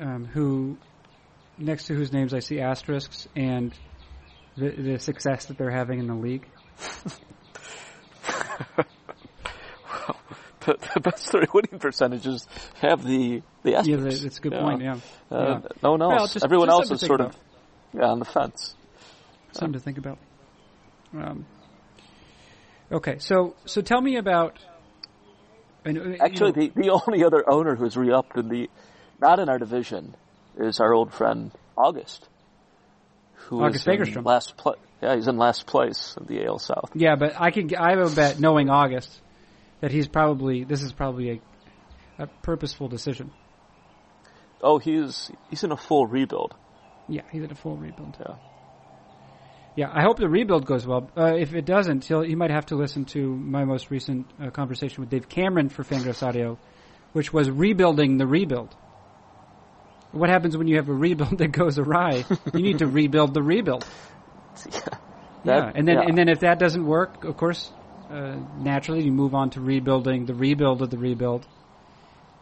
[0.00, 0.76] um, who
[1.58, 3.72] next to whose names I see asterisks and
[4.56, 6.46] the, the success that they're having in the league?
[10.60, 12.44] The, the best three winning percentages
[12.80, 14.18] have the the Yeah, asterisks.
[14.20, 14.82] that- that's a good you point.
[14.82, 14.98] Yeah,
[15.30, 15.60] Uh, yeah.
[15.80, 16.12] No one else.
[16.16, 17.40] Well, just- Everyone just else is sort think of
[17.94, 18.74] yeah, on the fence.
[19.52, 20.18] something to think about.
[21.16, 21.46] Um,
[22.90, 24.58] okay, so so tell me about.
[25.84, 28.68] and, uh, Actually, know- the, the only other owner who's re-upped in the
[29.20, 30.16] not in our division
[30.56, 32.28] is our old friend August,
[33.34, 34.24] who August in Fagerstrom.
[34.24, 34.54] last
[35.02, 36.90] Yeah, he's in last place in the AL South.
[36.94, 39.20] yeah, but I can I will bet knowing August
[39.80, 41.42] that he's probably this is probably
[42.18, 43.30] a, a purposeful decision.
[44.62, 46.54] Oh, he's he's in a full rebuild.
[47.08, 48.16] Yeah, he's in a full rebuild.
[48.18, 48.36] Yeah.
[49.76, 51.10] Yeah, I hope the rebuild goes well.
[51.14, 54.48] Uh, if it doesn't, he'll, he might have to listen to my most recent uh,
[54.48, 56.58] conversation with Dave Cameron for Fangraphs Audio,
[57.12, 58.74] which was rebuilding the rebuild.
[60.16, 62.24] What happens when you have a rebuild that goes awry?
[62.54, 63.86] you need to rebuild the rebuild.
[64.72, 64.80] yeah.
[65.44, 66.08] yeah, and then yeah.
[66.08, 67.70] and then if that doesn't work, of course,
[68.10, 71.46] uh, naturally you move on to rebuilding the rebuild of the rebuild.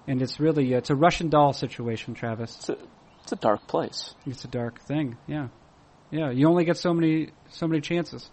[0.06, 2.56] And it's really it's a Russian doll situation, Travis.
[2.56, 2.76] it's a,
[3.22, 4.14] it's a dark place.
[4.26, 5.16] It's a dark thing.
[5.26, 5.48] Yeah,
[6.10, 6.30] yeah.
[6.30, 8.30] You only get so many so many chances.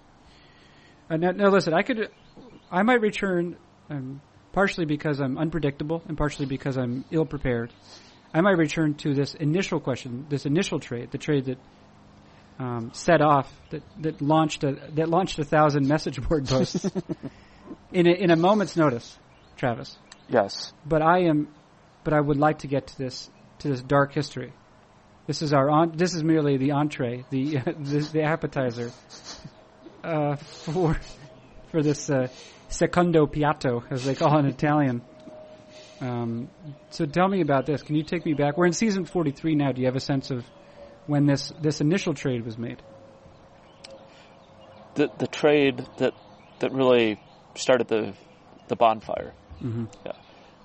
[1.10, 1.74] Uh, now, now, listen.
[1.74, 2.10] I could,
[2.72, 3.58] I might return,
[3.90, 4.22] um,
[4.54, 7.74] partially because I'm unpredictable, and partially because I'm ill prepared.
[8.34, 11.58] I might return to this initial question, this initial trade, the trade that
[12.60, 16.90] um, set off, that that launched a that launched a thousand message board posts
[17.92, 19.18] in a, in a moment's notice,
[19.58, 19.98] Travis
[20.30, 20.72] Yes.
[20.86, 21.50] but I am,
[22.04, 24.54] but I would like to get to this to this dark history,
[25.28, 25.94] This is our on.
[25.96, 28.92] This is merely the entree, the the, the appetizer
[30.04, 31.00] uh, for
[31.72, 32.28] for this uh,
[32.70, 35.02] secondo piatto, as they call it in Italian.
[36.02, 36.50] Um,
[36.90, 37.84] so tell me about this.
[37.84, 38.58] Can you take me back?
[38.58, 39.72] We're in season 43 now.
[39.72, 40.44] Do you have a sense of
[41.06, 42.82] when this this initial trade was made?
[44.96, 46.14] The the trade that
[46.60, 47.20] that really
[47.56, 48.14] started the
[48.68, 49.34] the bonfire.
[49.62, 49.86] Mm-hmm.
[50.06, 50.12] Yeah.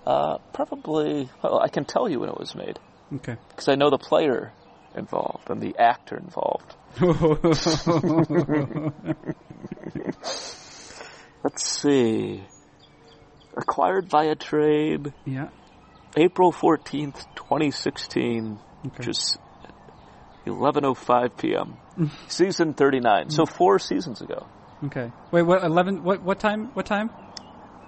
[0.06, 1.28] Uh, probably.
[1.42, 2.78] Well, I can tell you when it was made
[3.14, 3.36] Okay.
[3.50, 4.52] because I know the player
[4.96, 6.74] involved and the actor involved.
[11.44, 12.42] Let's see.
[13.56, 15.48] Acquired via trade yeah.
[16.16, 19.10] April 14th, 2016, which Okay.
[19.10, 19.38] is
[20.46, 21.76] 11:05 p.m.
[22.28, 23.30] Season 39.
[23.30, 24.46] So 4 seasons ago.
[24.84, 25.10] Okay.
[25.32, 25.42] Wait.
[25.42, 25.64] What?
[25.64, 26.02] Eleven.
[26.04, 26.22] What?
[26.22, 26.70] What time?
[26.74, 27.10] What time?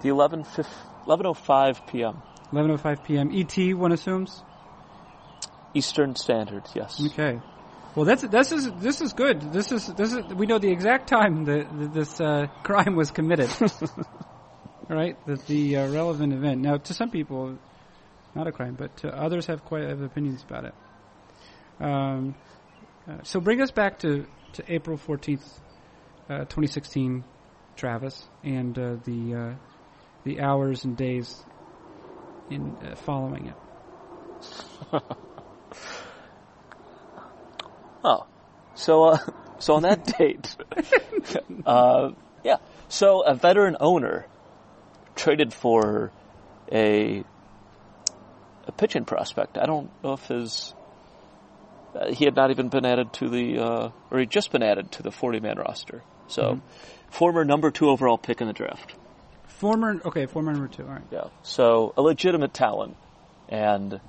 [0.00, 2.22] The 11 11:05 p.m.
[2.52, 3.30] 11:05 p.m.
[3.32, 3.74] ET.
[3.76, 4.42] One assumes.
[5.74, 6.64] Eastern Standard.
[6.74, 7.00] Yes.
[7.12, 7.40] Okay.
[7.94, 9.52] Well, that's this is this is good.
[9.52, 13.50] This is this is we know the exact time that this uh, crime was committed.
[14.88, 15.16] right?
[15.26, 16.60] That the uh, relevant event.
[16.60, 17.58] Now, to some people,
[18.34, 20.74] not a crime, but to others have quite have opinions about it.
[21.80, 22.34] Um,
[23.08, 25.46] uh, so bring us back to to April fourteenth,
[26.28, 27.24] uh, twenty sixteen,
[27.76, 29.54] Travis, and uh, the uh,
[30.24, 31.42] the hours and days
[32.50, 33.54] in uh, following it.
[38.04, 38.26] Oh,
[38.74, 39.18] so uh,
[39.58, 40.56] so on that date,
[41.66, 42.12] uh,
[42.44, 42.56] yeah.
[42.88, 44.26] So a veteran owner
[45.18, 46.10] traded for
[46.72, 47.24] a
[48.66, 49.58] a pitching prospect.
[49.58, 50.74] I don't know if his
[51.94, 54.92] uh, he had not even been added to the uh, or he'd just been added
[54.92, 56.02] to the forty man roster.
[56.28, 56.60] So
[57.10, 58.94] former number two overall pick in the draft.
[59.46, 60.84] Former, okay, former number two.
[60.84, 61.02] All right.
[61.10, 61.24] Yeah.
[61.42, 62.96] So a legitimate talent,
[63.48, 64.00] and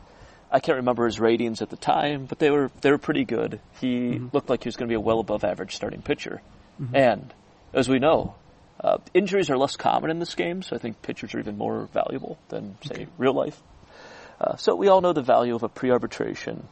[0.52, 3.60] I can't remember his ratings at the time, but they were they were pretty good.
[3.80, 6.42] He looked like he was going to be a well above average starting pitcher,
[6.94, 7.34] and
[7.74, 8.36] as we know,
[8.82, 11.88] uh, injuries are less common in this game, so I think pitchers are even more
[11.94, 13.62] valuable than say real life.
[14.40, 16.68] Uh, so we all know the value of a pre-arbitration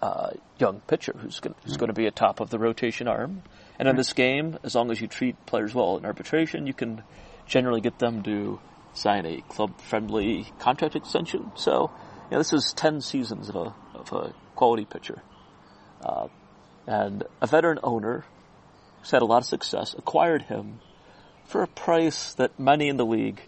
[0.00, 3.42] uh, young pitcher who's going, who's going to be a top of the rotation arm.
[3.78, 7.02] And in this game, as long as you treat players well in arbitration, you can
[7.46, 8.58] generally get them to
[8.94, 11.52] sign a club-friendly contract extension.
[11.56, 11.90] So,
[12.24, 15.20] you know, this is ten seasons of a of a quality pitcher,
[16.02, 16.28] uh,
[16.86, 18.24] and a veteran owner
[19.00, 20.80] who's had a lot of success acquired him
[21.48, 23.40] for a price that many in the league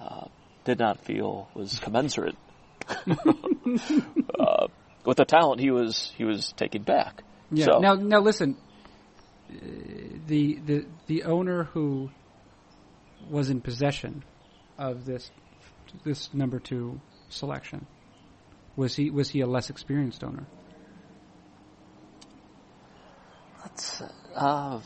[0.00, 0.26] uh,
[0.64, 2.36] did not feel was commensurate
[2.88, 4.66] uh,
[5.04, 7.22] with the talent he was he was taking back.
[7.50, 7.64] Yeah.
[7.66, 8.56] So, Now, now listen.
[9.50, 9.54] Uh,
[10.28, 12.10] The the the owner who
[13.30, 14.22] was in possession
[14.76, 15.30] of this
[16.04, 17.86] this number two selection
[18.76, 20.46] was he was he a less experienced owner?
[23.62, 24.02] Let's,
[24.34, 24.80] uh,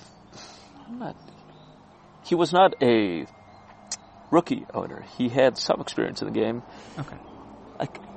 [0.87, 1.17] I'm not,
[2.25, 3.27] he was not a
[4.31, 5.05] rookie owner.
[5.19, 6.63] He had some experience in the game,
[6.99, 7.17] Okay.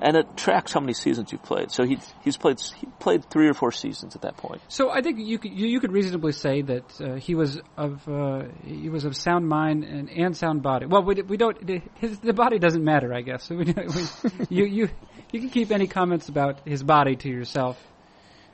[0.01, 1.71] And it tracks how many seasons you've played.
[1.71, 4.61] So he he's played he played three or four seasons at that point.
[4.67, 8.07] So I think you could you, you could reasonably say that uh, he was of
[8.07, 10.85] uh, he was of sound mind and, and sound body.
[10.85, 11.57] Well, we, we don't
[11.95, 13.45] his the body doesn't matter, I guess.
[13.45, 14.89] So we, we, you you
[15.31, 17.81] you can keep any comments about his body to yourself.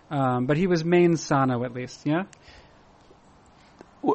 [0.09, 2.23] Um, but he was main sano at least, yeah.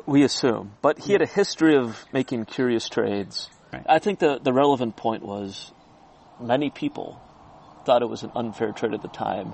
[0.07, 3.49] We assume, but he had a history of making curious trades.
[3.73, 3.87] Right.
[3.89, 5.71] I think the the relevant point was
[6.41, 7.21] many people
[7.85, 9.53] thought it was an unfair trade at the time,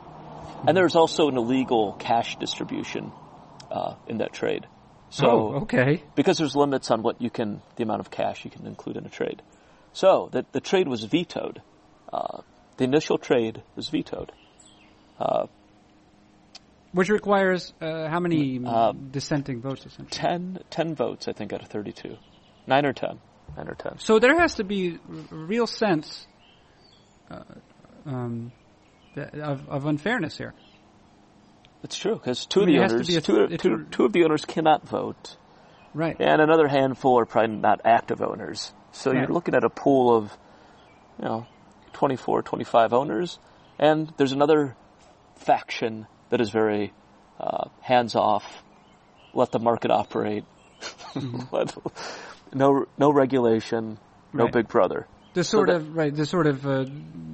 [0.66, 3.12] and there was also an illegal cash distribution
[3.70, 4.66] uh, in that trade.
[5.10, 6.02] So oh, okay.
[6.14, 9.04] because there's limits on what you can, the amount of cash you can include in
[9.04, 9.42] a trade.
[9.92, 11.60] So the, the trade was vetoed.
[12.10, 12.40] Uh,
[12.78, 14.32] the initial trade was vetoed.
[15.20, 15.48] Uh,
[16.92, 20.10] Which requires uh, how many Uh, dissenting votes, essentially?
[20.10, 22.16] 10, 10 votes, I think, out of 32.
[22.66, 23.18] 9 or 10.
[23.56, 23.98] 9 or 10.
[23.98, 26.26] So there has to be r- real sense
[27.30, 27.42] uh,
[28.04, 28.52] um,
[29.14, 30.52] that- of, of unfairness here.
[31.82, 33.62] It's true, because two I of the it has to owners, be a- two, it's
[33.62, 35.36] two, a- two of the owners cannot vote,
[35.94, 36.16] Right.
[36.20, 38.72] and another handful are probably not active owners.
[38.92, 39.20] So Right.
[39.20, 40.36] you're looking at a pool of,
[41.18, 41.46] you know,
[41.94, 43.38] 24, 25 owners,
[43.78, 44.76] and there's another
[45.36, 46.94] faction that is very
[47.38, 48.62] uh, hands off,
[49.34, 50.44] let the market operate,
[51.52, 51.76] let,
[52.54, 54.38] no no regulation, no Mm-hmm.
[54.40, 54.52] Right.
[54.54, 55.06] big brother.
[55.34, 56.14] The sort that- of right.
[56.14, 56.86] The sort of uh,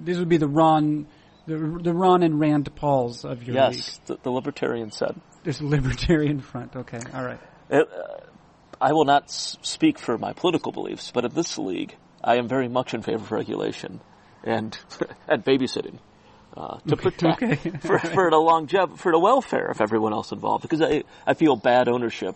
[0.03, 1.07] these would be the Ron,
[1.47, 3.77] the, the Ron and Rand Pauls of your league.
[3.77, 5.15] Yes, the, the libertarian said.
[5.45, 6.75] There's a libertarian front.
[6.75, 7.39] Okay, all right.
[7.71, 8.25] It, uh,
[8.81, 12.67] I will not speak for my political beliefs, but in this league, I am very
[12.69, 14.01] much in favor of regulation
[14.43, 14.77] and
[15.29, 15.99] and babysitting.
[16.59, 17.57] Uh, to protect Okay.
[17.81, 20.63] for, for the longevity, for the welfare of everyone else involved.
[20.63, 22.35] Because I, I feel bad ownership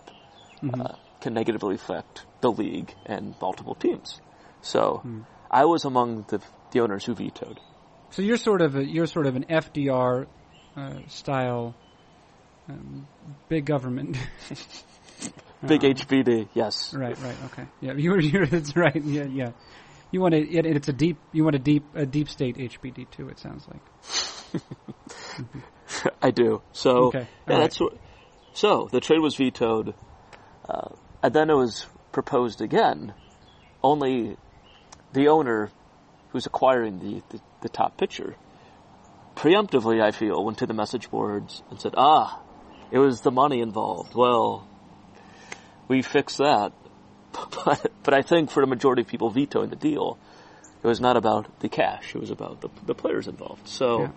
[0.63, 4.21] uh, can negatively affect the league and multiple teams.
[4.61, 5.03] So
[5.51, 7.59] I was among the, the owners who vetoed.
[8.11, 10.27] So you're sort of a, you're sort of an FDR
[10.77, 11.75] uh, style
[12.69, 13.09] um,
[13.49, 14.17] big government.
[15.67, 16.93] Big Uh, HBD, yes.
[16.93, 17.67] Right, right, okay.
[17.81, 18.21] Yeah, you were.
[18.21, 19.01] You're, that's right.
[19.01, 19.51] Yeah, yeah.
[20.13, 20.41] You want to.
[20.41, 21.19] It, it's a deep.
[21.33, 23.29] You want a deep, a deep state HBD too.
[23.31, 24.63] It sounds like.
[26.23, 26.63] I do.
[26.73, 27.97] So Okay, yeah, all that's what.
[28.53, 29.95] So the trade was vetoed,
[30.69, 30.91] uh,
[31.23, 33.15] and then it was proposed again.
[33.83, 34.37] Only
[35.15, 35.71] the owner,
[36.29, 38.37] who's acquiring the, the, the top pitcher,
[39.35, 42.39] preemptively, I feel, went to the message boards and said, "Ah,
[42.91, 44.69] it was the money involved." Well,
[45.89, 46.73] we fixed that,
[47.65, 50.19] but but I think for the majority of people vetoing the deal,
[50.83, 53.69] it was not about the cash; it was about the the players involved.
[53.69, 54.11] So, Yeah.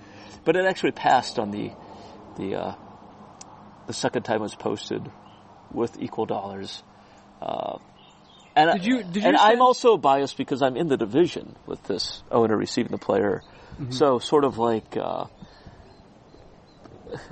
[0.43, 1.71] but it actually passed on the
[2.37, 2.75] the uh,
[3.87, 5.09] the second time it was posted
[5.71, 6.83] with equal dollars.
[7.41, 7.77] Uh,
[8.55, 11.83] and Did you- did you and I'm also biased because I'm in the division with
[11.83, 13.43] this owner receiving the player.
[13.73, 13.91] Mm-hmm.
[13.91, 15.25] So sort of like uh,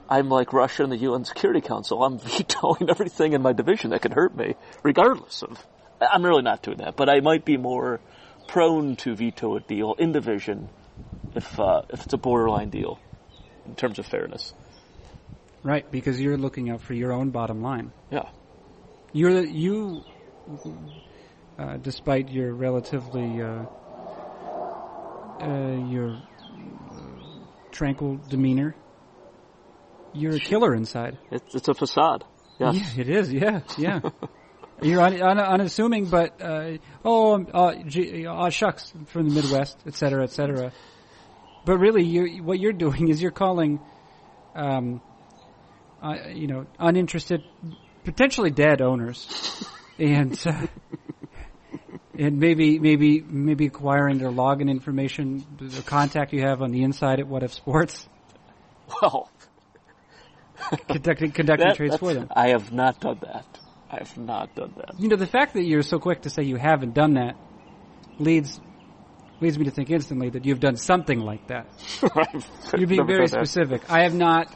[0.09, 2.03] I'm like Russia and the UN Security Council.
[2.03, 5.65] I'm vetoing everything in my division that could hurt me, regardless of.
[6.01, 8.01] I'm really not doing that, but I might be more
[8.47, 10.69] prone to veto a deal in division
[11.33, 12.99] if uh, if it's a borderline deal
[13.65, 14.53] in terms of fairness.
[15.63, 17.93] Right, because you're looking out for your own bottom line.
[18.11, 18.29] Yeah.
[19.13, 20.03] You're you,
[21.57, 23.65] uh, despite your relatively uh,
[25.39, 26.21] uh, your
[26.91, 26.95] uh,
[27.71, 28.75] tranquil demeanor,
[30.13, 31.17] you're a killer inside.
[31.31, 32.23] It's, it's a facade.
[32.59, 32.75] Yes.
[32.75, 33.33] Yeah, it is.
[33.33, 33.99] Yeah, yeah.
[34.81, 39.77] You're un, un, unassuming, but uh, oh, um, uh, gee, uh, shucks, from the Midwest,
[39.87, 40.73] et cetera, et cetera.
[41.65, 43.79] But really, you what you're doing is you're calling,
[44.55, 44.99] um,
[46.01, 47.43] uh, you know, uninterested,
[48.03, 49.63] potentially dead owners,
[49.97, 50.67] and uh,
[52.17, 57.21] and maybe maybe maybe acquiring their login information, the contact you have on the inside
[57.21, 58.05] at What If Sports,
[59.01, 59.29] Well,
[60.87, 62.27] conducting conducting that- trades for them.
[62.35, 63.59] I have not done that.
[63.89, 64.99] I have not done that.
[64.99, 67.35] You know, the fact that you're so quick to say you haven't done that
[68.17, 68.59] leads
[69.39, 71.67] leads me to think instantly that you've done something like that.
[72.77, 73.47] You're being very done that.
[73.47, 73.91] specific.
[73.91, 74.47] I have not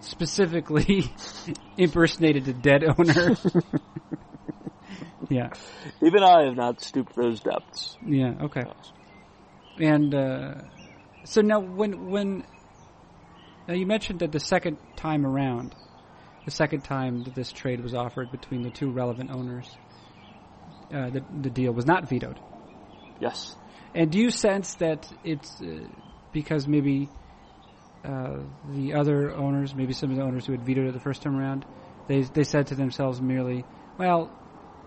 [0.00, 1.10] specifically
[1.78, 3.34] impersonated a dead owner.
[5.30, 5.50] yeah,
[6.02, 7.96] Even I have not stooped those depths.
[8.04, 8.62] yeah, okay.
[9.78, 10.54] And uh,
[11.24, 12.44] so now, when when
[13.70, 15.76] now you mentioned that the second time around,
[16.44, 19.76] the second time that this trade was offered between the two relevant owners,
[20.92, 22.40] uh, the the deal was not vetoed.
[23.20, 23.54] Yes.
[23.94, 25.86] And do you sense that it's uh,
[26.32, 27.08] because maybe
[28.04, 28.38] uh,
[28.70, 31.36] the other owners, maybe some of the owners who had vetoed it the first time
[31.36, 31.64] around,
[32.08, 33.64] they they said to themselves merely,
[33.96, 34.32] "Well,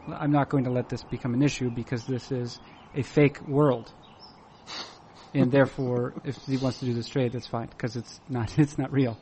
[0.09, 2.59] I'm not going to let this become an issue because this is
[2.93, 3.93] a fake world,
[5.33, 8.77] and therefore, if he wants to do this trade, that's fine because it's not it's
[8.77, 9.17] not real."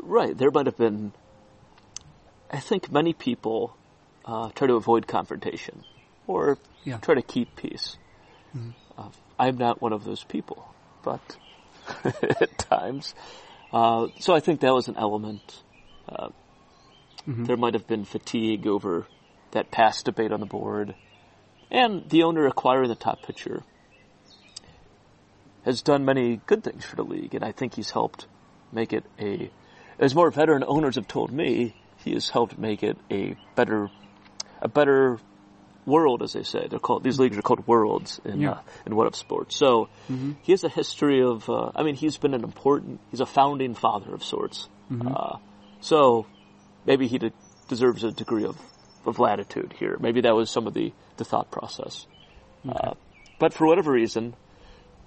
[0.00, 0.36] Right.
[0.36, 1.12] There might have been.
[2.50, 3.76] I think many people
[4.24, 5.84] uh, try to avoid confrontation
[6.26, 6.98] or Yeah.
[6.98, 7.96] try to keep peace.
[8.96, 10.66] Uh, I'm not one of those people,
[11.02, 11.20] but
[12.04, 13.14] at times.
[13.72, 15.62] Uh, so I think that was an element.
[16.08, 16.30] Uh,
[17.26, 19.06] There might have been fatigue over
[19.50, 20.94] that past debate on the board.
[21.70, 23.62] And the owner acquiring the top pitcher
[25.68, 28.26] has done many good things for the league, and I think he's helped
[28.72, 29.50] make it a,
[29.98, 33.90] as more veteran owners have told me, he has helped make it a better,
[34.62, 35.18] a better
[35.84, 36.66] world, as they say.
[36.68, 38.50] They're called these leagues are called worlds in Yeah.
[38.52, 39.56] uh, in What If Sports.
[39.56, 39.88] So
[40.42, 41.48] he has a history of.
[41.48, 43.00] Uh, I mean, he's been an important.
[43.10, 44.68] He's a founding father of sorts.
[44.90, 45.36] Uh,
[45.80, 46.26] so
[46.86, 47.32] maybe he de-
[47.68, 48.56] deserves a degree of,
[49.04, 49.96] of latitude here.
[50.00, 52.06] Maybe that was some of the the thought process.
[52.68, 52.94] Uh,
[53.38, 54.34] but for whatever reason,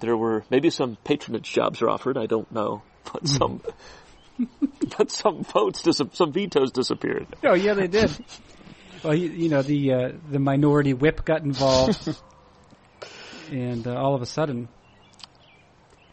[0.02, 2.18] there were maybe some patronage jobs are offered.
[2.18, 2.82] I don't know,
[3.14, 3.62] but some.
[4.98, 7.28] but some votes, dis- some vetoes disappeared.
[7.44, 8.12] Oh yeah, they did.
[9.04, 12.08] well, you, you know the uh, the minority whip got involved,
[13.52, 14.68] and uh, all of a sudden,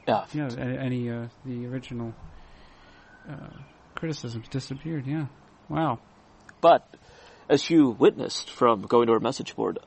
[0.06, 2.14] Yeah, Yeah, any uh, the original
[3.28, 3.48] uh,
[3.94, 5.06] criticisms disappeared.
[5.06, 5.26] Yeah,
[5.68, 5.98] wow.
[6.60, 6.86] But
[7.48, 9.78] as you witnessed from going to our message board,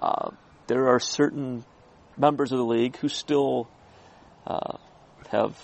[0.00, 0.30] uh,
[0.68, 1.64] there are certain
[2.18, 3.68] members of the league who still
[4.46, 4.78] uh,
[5.30, 5.56] have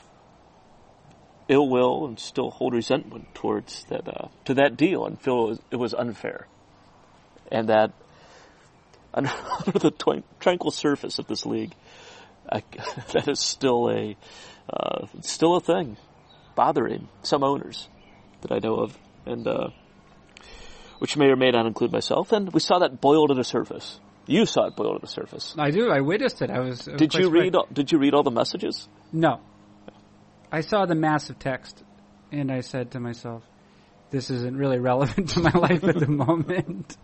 [1.49, 5.77] ill will and still hold resentment towards that uh, to that deal and feel it
[5.77, 6.47] was, unfair,
[7.51, 7.93] and that
[9.15, 9.31] under,
[9.67, 11.73] the tranquil surface of this league,
[12.51, 12.63] I,
[13.13, 14.17] that is still a
[14.69, 15.97] uh, still a thing,
[16.55, 17.89] bothering some owners
[18.41, 19.69] that I know of, and uh,
[20.99, 22.33] which may or may not include myself.
[22.33, 24.01] And we saw that boil to the surface.
[24.27, 25.55] You saw it boil to the surface.
[25.59, 25.91] I do.
[25.91, 26.51] I witnessed it.
[26.51, 26.89] I was.
[26.89, 27.33] I Did you surprised.
[27.45, 27.55] read?
[27.57, 28.89] All, did you read all the messages?
[29.13, 29.41] No.
[30.51, 31.83] I saw the massive text,
[32.33, 33.43] and I said to myself,
[34.11, 36.97] "This isn't really relevant to my life at the moment."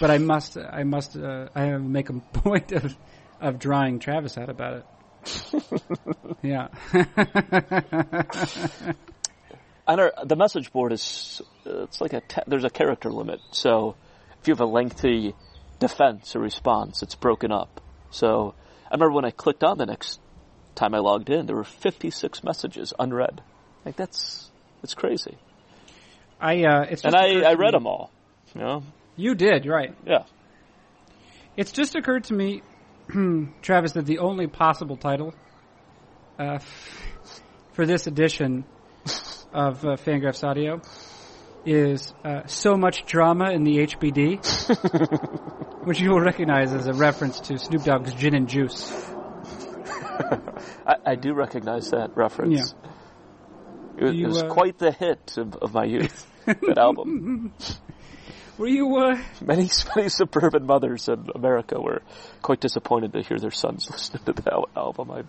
[0.00, 2.96] But I must, I must, uh, I make a point of
[3.40, 4.86] of drawing Travis out about it.
[6.42, 6.68] yeah.
[9.86, 13.40] On our, the message board is it's like a te- there's a character limit.
[13.50, 13.96] So
[14.40, 15.34] if you have a lengthy
[15.82, 17.80] defense or response, it's broken up.
[18.10, 18.54] So
[18.90, 20.20] I remember when I clicked on the next
[20.74, 23.42] time I logged in, there were 56 messages unread.
[23.84, 25.36] Like that's that's crazy.
[26.40, 28.10] I, uh, it's And I I read them all.
[28.54, 28.82] You know,
[29.16, 29.94] You did, right.
[30.06, 30.24] yeah.
[31.56, 32.62] It's just occurred to me,
[33.62, 35.34] Travis, that the only possible title
[36.38, 36.58] uh,
[37.72, 38.64] for this edition
[39.52, 40.80] of uh, Fangraphs Audio
[41.64, 44.40] is uh, So Much Drama in the HBD,
[45.84, 48.90] which you will recognize as a reference to Snoop Dogg's Gin and Juice.
[50.86, 52.74] I, I do recognize that reference.
[53.98, 56.26] It, was- You, it was uh, quite the hit of, of my youth.
[56.46, 57.52] that album.
[58.58, 62.02] Were you, uh, Many many suburban mothers in America were
[62.42, 65.10] quite disappointed to hear their sons listening to that album.
[65.10, 65.22] I,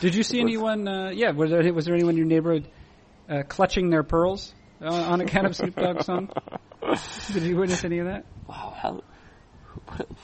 [0.00, 2.68] did you see was- anyone, uh, yeah, was there, was there anyone in your neighborhood
[3.28, 6.30] uh, clutching their pearls uh, on account of Snoop Dogg's song?
[7.32, 8.24] Did you witness any of that?
[8.48, 9.02] wow, how,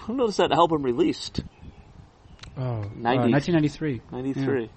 [0.01, 1.41] who knows that album released?
[2.57, 3.33] Oh, 90.
[3.33, 4.01] 1993.
[4.13, 4.71] 93.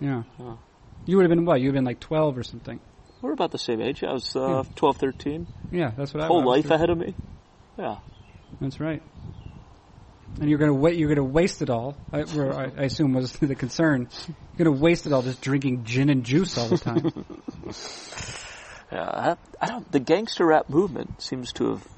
[0.00, 0.22] Yeah.
[0.40, 0.58] Oh.
[1.06, 1.60] You would have been what?
[1.60, 2.80] You would have been like 12 or something.
[3.22, 4.02] We're about the same age.
[4.02, 5.46] I was uh, 12, 13.
[5.70, 7.14] Yeah, that's what I Whole I was life ahead of me.
[7.78, 7.96] Yeah.
[8.60, 9.02] That's right.
[10.40, 10.96] And you're gonna wait.
[10.96, 11.96] You're gonna waste it all.
[12.12, 14.08] I, I, I assume was the concern.
[14.56, 17.26] You're gonna waste it all just drinking gin and juice all the time.
[18.92, 19.04] Yeah.
[19.04, 21.88] I, I don't, the gangster rap movement seems to have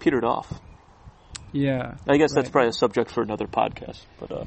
[0.00, 0.52] petered off.
[1.56, 1.94] Yeah.
[2.06, 4.00] I guess that's probably a subject for another podcast.
[4.20, 4.44] But uh,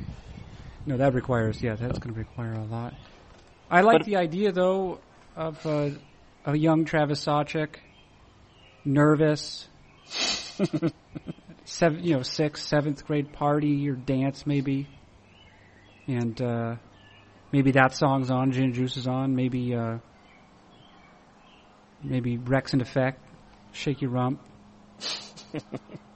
[0.86, 1.62] No, that requires.
[1.62, 2.94] Yeah, that's gonna require a lot.
[3.70, 5.00] I like But- the idea though
[5.36, 5.90] of uh,
[6.46, 7.76] a young Travis Sawchik,
[8.86, 9.68] nervous.
[11.66, 14.88] seven, you know, sixth, seventh grade party or dance maybe,
[16.08, 16.76] and uh,
[17.52, 20.00] maybe that song's on, Gin Juice is on, maybe uh,
[22.04, 23.22] maybe Wreckx-n-Effect,
[23.72, 24.40] Shake Your Rump,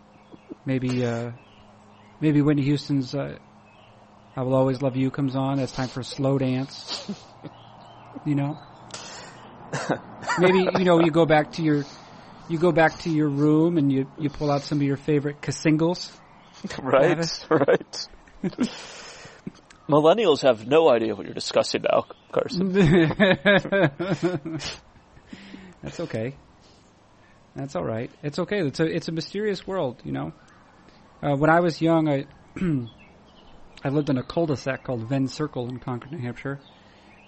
[0.66, 1.32] maybe uh,
[2.20, 3.38] maybe Whitney Houston's uh,
[4.36, 5.60] "I Will Always Love You" comes on.
[5.60, 7.10] It's time for a slow dance,
[8.24, 8.58] you know.
[10.40, 11.84] maybe you know you go back to your
[12.48, 15.44] you go back to your room and you you pull out some of your favorite
[15.54, 16.12] singles.
[16.82, 18.08] right, right.
[19.90, 22.72] Millennials have no idea what you're discussing now, Carson.
[25.82, 26.38] That's okay.
[27.56, 28.10] That's all right.
[28.24, 28.66] It's okay.
[28.66, 30.34] It's a it's a mysterious world, you know.
[31.24, 32.26] Uh, when I was young, I
[33.86, 36.60] I lived in a cul-de-sac called Venn Circle in Concord, New Hampshire,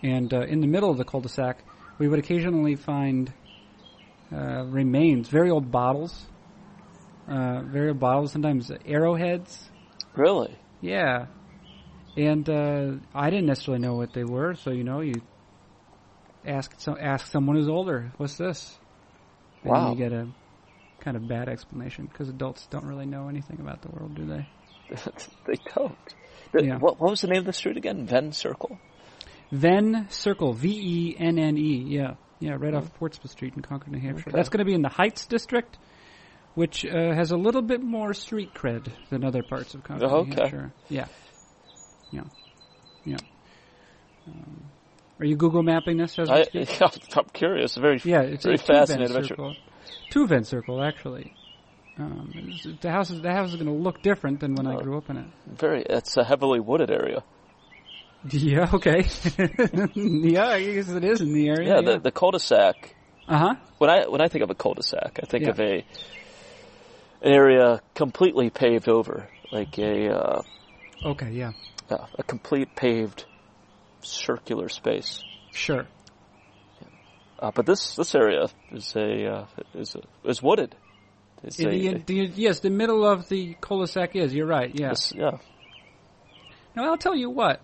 [0.03, 1.63] and uh, in the middle of the cul-de-sac,
[1.97, 3.31] we would occasionally find
[4.33, 6.25] uh, remains, very old bottles,
[7.29, 9.69] uh, very old bottles, sometimes arrowheads.
[10.13, 10.53] Really?
[10.81, 11.27] Yeah.
[12.17, 15.21] And uh, I didn't necessarily know what they were, so you know, you
[16.45, 18.77] ask so ask someone who's older, "What's this?"
[19.63, 19.91] And Wow.
[19.91, 20.27] you get a
[21.05, 24.47] kind of bad explanation because adults don't really know anything about the world, do they?
[25.47, 25.95] they don't.
[26.51, 26.77] The- Yeah.
[26.79, 28.05] What, what was the name of the street again?
[28.05, 28.77] Venn Circle.
[29.51, 33.93] Venn Circle, V E N N E, yeah, yeah, right off Portsmouth Street in Concord,
[33.93, 34.29] New Hampshire.
[34.29, 34.35] Okay.
[34.35, 35.77] That's going to be in the Heights district,
[36.55, 40.23] which uh, has a little bit more street cred than other parts of Concord, Oh,
[40.23, 40.35] New.
[40.35, 40.73] Hampshire.
[40.89, 41.05] Yeah,
[42.11, 42.23] yeah,
[43.05, 43.17] yeah.
[44.27, 44.63] Um,
[45.19, 46.45] are you Google mapping this as I,
[47.15, 47.75] I'm curious.
[47.75, 49.23] Very, Yeah, it's very fascinating.
[49.23, 49.55] circle.
[50.15, 51.29] Two vent circle, actually.
[51.99, 54.79] Um, the house is the house is going to look different than when I Oh.
[54.79, 55.25] grew up in it.
[55.45, 55.83] Very.
[55.89, 57.21] It's a heavily wooded area.
[58.29, 59.01] Yeah, okay.
[59.95, 61.75] yeah, I guess it is in the area.
[61.75, 62.95] Yeah, the, the cul-de-sac.
[63.27, 63.55] uh huh.
[63.77, 65.49] When I when I think of a cul-de-sac, I think Yeah.
[65.51, 65.85] of a
[67.21, 70.41] an area completely paved over, like a uh,
[71.03, 71.51] Okay, yeah,
[71.91, 73.25] yeah, a complete paved
[74.01, 75.23] circular space.
[75.51, 75.85] sure.
[77.39, 80.75] Uh, but this this area is a uh, is a, is wooded.
[81.43, 84.33] It's In a, the, the, yes, the middle of the cul-de-sac is.
[84.33, 84.71] You're right.
[84.73, 84.93] Yeah.
[85.13, 85.37] yeah.
[86.75, 87.61] Now I'll tell you what.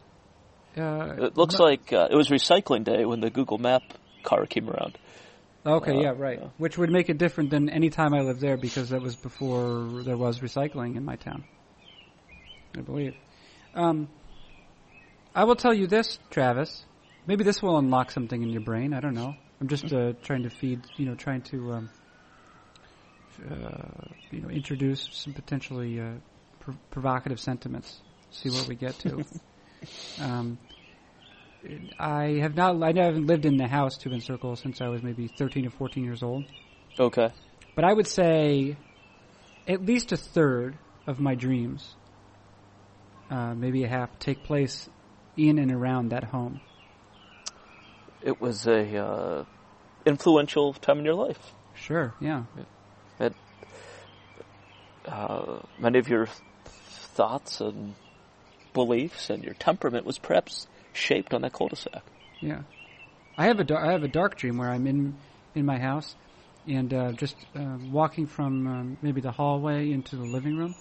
[0.77, 3.81] Uh, It looks no- like uh, it was recycling day when the Google Map
[4.23, 4.97] car came around.
[5.65, 6.39] Okay, uh, yeah, right.
[6.41, 6.47] yeah.
[6.57, 10.01] Which would make it different than any time I lived there because that was before
[10.03, 11.43] there was recycling in my town.
[12.75, 13.15] I believe.
[13.75, 14.07] Um,
[15.35, 16.85] I will tell you this, Travis.
[17.27, 18.93] Maybe this will unlock something in your brain.
[18.93, 19.35] I don't know.
[19.61, 21.89] I'm just uh, trying to feed, you know, trying to, um,
[23.47, 26.13] uh, you know, introduce some potentially uh,
[26.59, 28.01] pr- provocative sentiments.
[28.31, 29.23] See where we get to.
[30.19, 30.57] um,
[31.99, 32.81] I have not.
[32.81, 36.03] I haven't lived in the house Tubin Circle since I was maybe 13 or 14
[36.03, 36.43] years old.
[36.99, 37.29] Okay.
[37.75, 38.75] But I would say
[39.67, 41.95] at least a third of my dreams,
[43.29, 44.89] uh, maybe a half, take place
[45.37, 46.61] in and around that home.
[48.23, 49.45] It was a uh,
[50.05, 51.53] influential time in your life.
[51.73, 52.43] Sure, yeah.
[53.19, 53.33] It,
[55.07, 56.27] uh, many of your
[56.65, 57.95] thoughts and
[58.73, 62.03] beliefs and your temperament was perhaps shaped on that cul-de-sac.
[62.39, 62.61] Yeah.
[63.37, 65.17] I have a dar- I have a dark dream where I'm in
[65.55, 66.15] in my house
[66.67, 70.75] and uh, just uh, walking from um, maybe the hallway into the living room,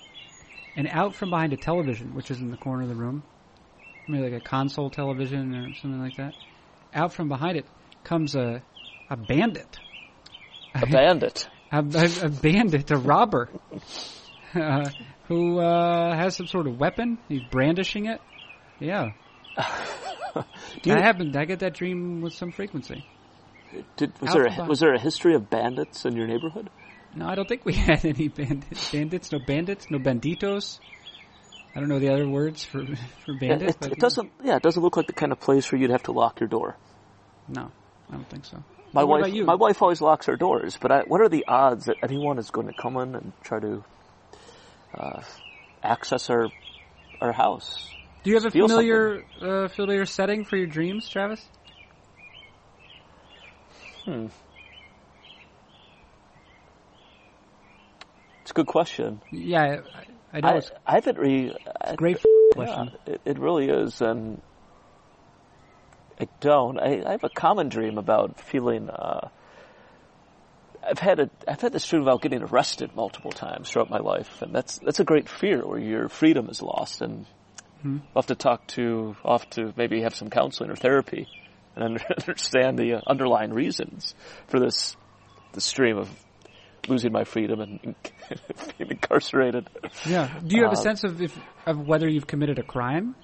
[0.77, 3.23] and out from behind a television, which is in the corner of the room,
[4.07, 6.35] maybe like a console television or something like that.
[6.93, 7.67] Out from behind it
[8.05, 8.63] comes a
[9.09, 9.79] a bandit,
[10.75, 11.49] A bandit.
[11.73, 13.49] a, a, a bandit, a robber,
[14.55, 14.91] uh,
[15.29, 17.19] who uh, has some sort of weapon.
[17.29, 18.21] He's brandishing it.
[18.79, 19.13] Yeah,
[20.35, 20.43] Do
[20.85, 21.37] you- that happened.
[21.37, 23.03] I get that dream with some frequency.
[23.97, 26.71] Did, was Out there a, was there a history of bandits in your neighborhood?
[27.15, 28.91] No, I don't think we had any bandits.
[28.91, 30.81] Bandits, no bandits, no banditos.
[31.75, 32.85] I don't know the other words for
[33.25, 34.33] for Yeah, it, but it doesn't.
[34.43, 36.49] Yeah, it doesn't look like the kind of place where you'd have to lock your
[36.49, 36.77] door.
[37.49, 37.71] No,
[38.11, 38.63] I don't think so.
[38.93, 39.45] My What wife, about you?
[39.45, 40.77] my wife always locks her doors.
[40.81, 43.61] But I, what are the odds that anyone is going to come in and try
[43.61, 43.85] to
[44.95, 45.23] uh,
[45.83, 46.51] access our
[47.21, 47.95] our house?
[48.25, 51.49] Do you have a familiar uh, familiar setting for your dreams, Travis?
[54.05, 54.27] Hmm.
[58.43, 59.23] It's a good question.
[59.31, 60.03] Yeah, I,
[60.33, 61.53] I know I, it's I haven't really.
[61.81, 62.93] I- a great Yeah, question.
[63.07, 64.41] it, it really is, and
[66.21, 66.79] I don't.
[66.79, 68.91] I, I have a common dream about feeling.
[68.91, 69.29] Uh,
[70.83, 74.43] I've had a I've had this dream about getting arrested multiple times throughout my life,
[74.43, 77.27] and that's that's a great fear where your freedom is lost, and
[77.83, 77.97] Hmm.
[78.15, 81.27] I'll have to talk to, I'll have to maybe have some counseling or therapy,
[81.77, 84.15] and understand the uh, underlying reasons
[84.49, 84.95] for this
[85.53, 86.11] the stream of
[86.89, 87.79] losing my freedom and
[88.79, 89.69] being incarcerated.
[90.07, 90.39] Yeah.
[90.45, 93.15] Do you have a Uh, sense of if of whether you've committed a crime,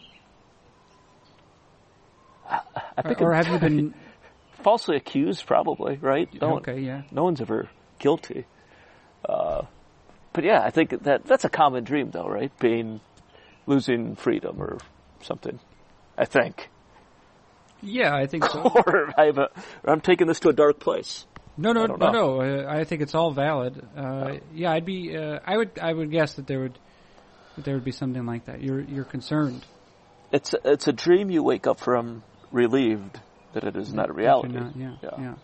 [2.49, 3.95] I think or it- have you been?
[4.63, 6.29] falsely accused, probably, right?
[6.41, 7.03] No one- okay, yeah.
[7.13, 8.47] no one's ever guilty.
[9.29, 9.63] Uh,
[10.33, 12.51] but yeah, I think that that's a common dream, though, right?
[12.59, 13.01] Being
[13.67, 14.79] losing freedom or
[15.23, 15.59] something.
[16.19, 16.69] I think,
[17.83, 18.61] Yeah, I think so.
[18.87, 19.51] or I have a,
[19.85, 21.27] or I'm taking this to a dark place.
[21.59, 22.41] No, no, no, no.
[22.41, 23.83] Uh, I think it's all valid.
[23.97, 25.17] Uh, yeah, I'd be.
[25.17, 25.79] Uh, I would.
[25.81, 26.79] I would guess that there would.
[27.57, 28.61] That there would be something like that.
[28.63, 28.81] You're.
[28.81, 29.65] You're concerned.
[30.33, 33.19] It's it's a dream you wake up from relieved
[33.55, 34.53] that it is not a reality.
[34.53, 34.97] not- yeah.
[35.03, 35.11] Yeah.
[35.19, 35.35] Yeah.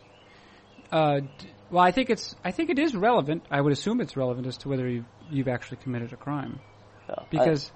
[0.91, 1.29] Uh, d-
[1.71, 2.35] well, I think it's.
[2.45, 3.45] I think it is relevant.
[3.51, 6.61] I would assume it's relevant as to whether you've, you've actually committed a crime.
[7.09, 7.15] Yeah.
[7.19, 7.73] I- Because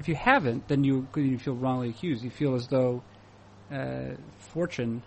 [0.00, 2.24] if you haven't, then you you feel wrongly accused.
[2.24, 3.02] You feel as though
[3.70, 4.16] uh,
[4.52, 5.02] fortune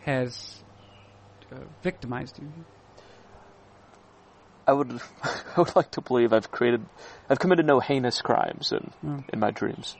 [0.00, 0.62] has
[1.82, 2.48] victimized you.
[4.66, 6.84] I would I would like to believe I've created
[7.28, 9.24] I've committed no heinous crimes in Oh.
[9.32, 9.96] in my dreams.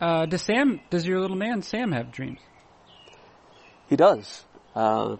[0.00, 0.80] Uh, does Sam?
[0.90, 2.38] Does your little man Sam have dreams?
[3.88, 4.44] He does.
[4.74, 5.16] Uh,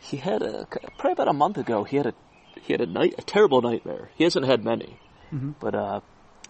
[0.00, 0.66] he had a
[0.98, 1.84] probably about a month ago.
[1.84, 2.14] He had a
[2.60, 4.10] he had a night a terrible nightmare.
[4.14, 4.98] He hasn't had many,
[5.32, 5.54] Mhm.
[5.58, 6.00] but uh,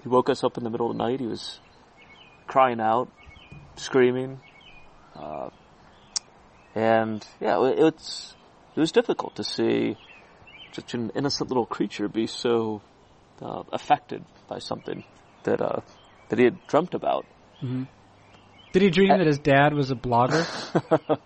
[0.03, 1.21] he woke us up in the middle of the night.
[1.21, 1.61] He was
[2.47, 3.09] crying out,
[3.77, 4.41] screaming,
[5.17, 5.49] uh,
[6.75, 8.35] and yeah, it, it's
[8.77, 9.97] it was difficult to see
[10.73, 12.81] such an innocent little creature be so
[13.41, 15.05] uh, affected by something
[15.45, 15.81] that uh,
[16.29, 17.27] that he had dreamt about.
[18.73, 20.47] Did he dream that his dad was a blogger?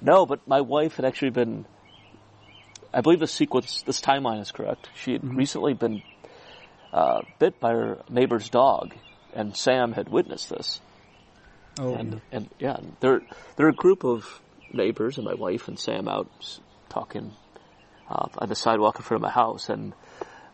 [0.00, 1.66] No, but my wife had actually been.
[2.94, 4.88] I believe the sequence, this timeline is correct.
[4.94, 6.02] She had recently been
[6.92, 8.94] uh, bit by her neighbor's dog,
[9.34, 10.80] and Sam had witnessed this.
[11.80, 13.22] Oh, And and yeah, they're
[13.56, 14.40] they're a group of
[14.72, 16.28] neighbors and my wife and Sam out
[16.88, 17.32] talking
[18.08, 19.92] uh, on the sidewalk in front of my house, and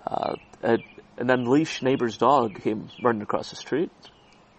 [0.06, 0.34] uh,
[1.16, 3.90] then leash neighbor's dog came running across the street.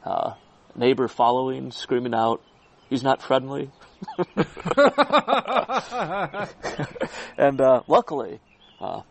[0.03, 0.33] Uh,
[0.75, 2.41] neighbor following, screaming out,
[2.89, 3.71] "He's not friendly."
[7.37, 8.39] and uh, luckily,
[8.79, 9.01] uh,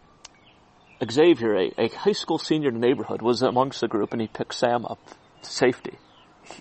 [1.11, 4.29] Xavier, a, a high school senior in the neighborhood, was amongst the group, and he
[4.29, 4.99] picked Sam up
[5.43, 5.99] to safety.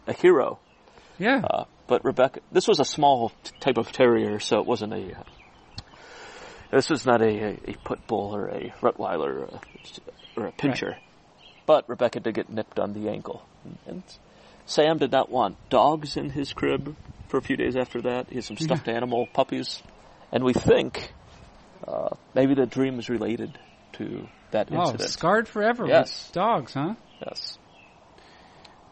[0.08, 0.60] A hero.
[1.18, 1.42] yeah.
[1.84, 5.18] Uh, but Rebecca, this was a small t- type of terrier, so it wasn't a.
[5.20, 5.24] Uh,
[6.72, 9.62] this was not a, a, a pit bull or a Rottweiler or a,
[10.42, 10.96] or a pinscher.
[11.66, 13.46] But Rebecca did get nipped on the ankle,
[13.86, 14.04] and
[14.66, 16.96] Sam did not want dogs in his crib
[17.28, 18.28] for a few days after that.
[18.30, 19.82] He had some stuffed animal puppies,
[20.32, 21.14] and we think
[21.88, 23.58] uh, maybe the dream is related
[23.94, 25.10] to that Oh, incident.
[25.10, 26.26] scarred forever Yes.
[26.28, 26.96] with dogs, huh?
[27.26, 27.58] yes.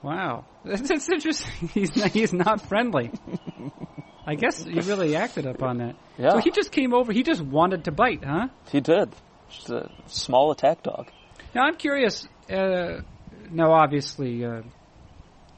[0.03, 1.69] Wow, that's, interesting.
[1.69, 3.11] He's not, he's not friendly.
[4.25, 5.95] I guess he really acted upon that.
[6.17, 6.31] Yeah.
[6.31, 7.11] So he just came over.
[7.11, 8.47] He just wanted to bite, huh?
[8.71, 9.09] He did.
[9.49, 11.09] Just a small attack dog.
[11.53, 12.27] Now I'm curious.
[12.49, 13.01] Uh,
[13.51, 14.61] now, obviously, uh,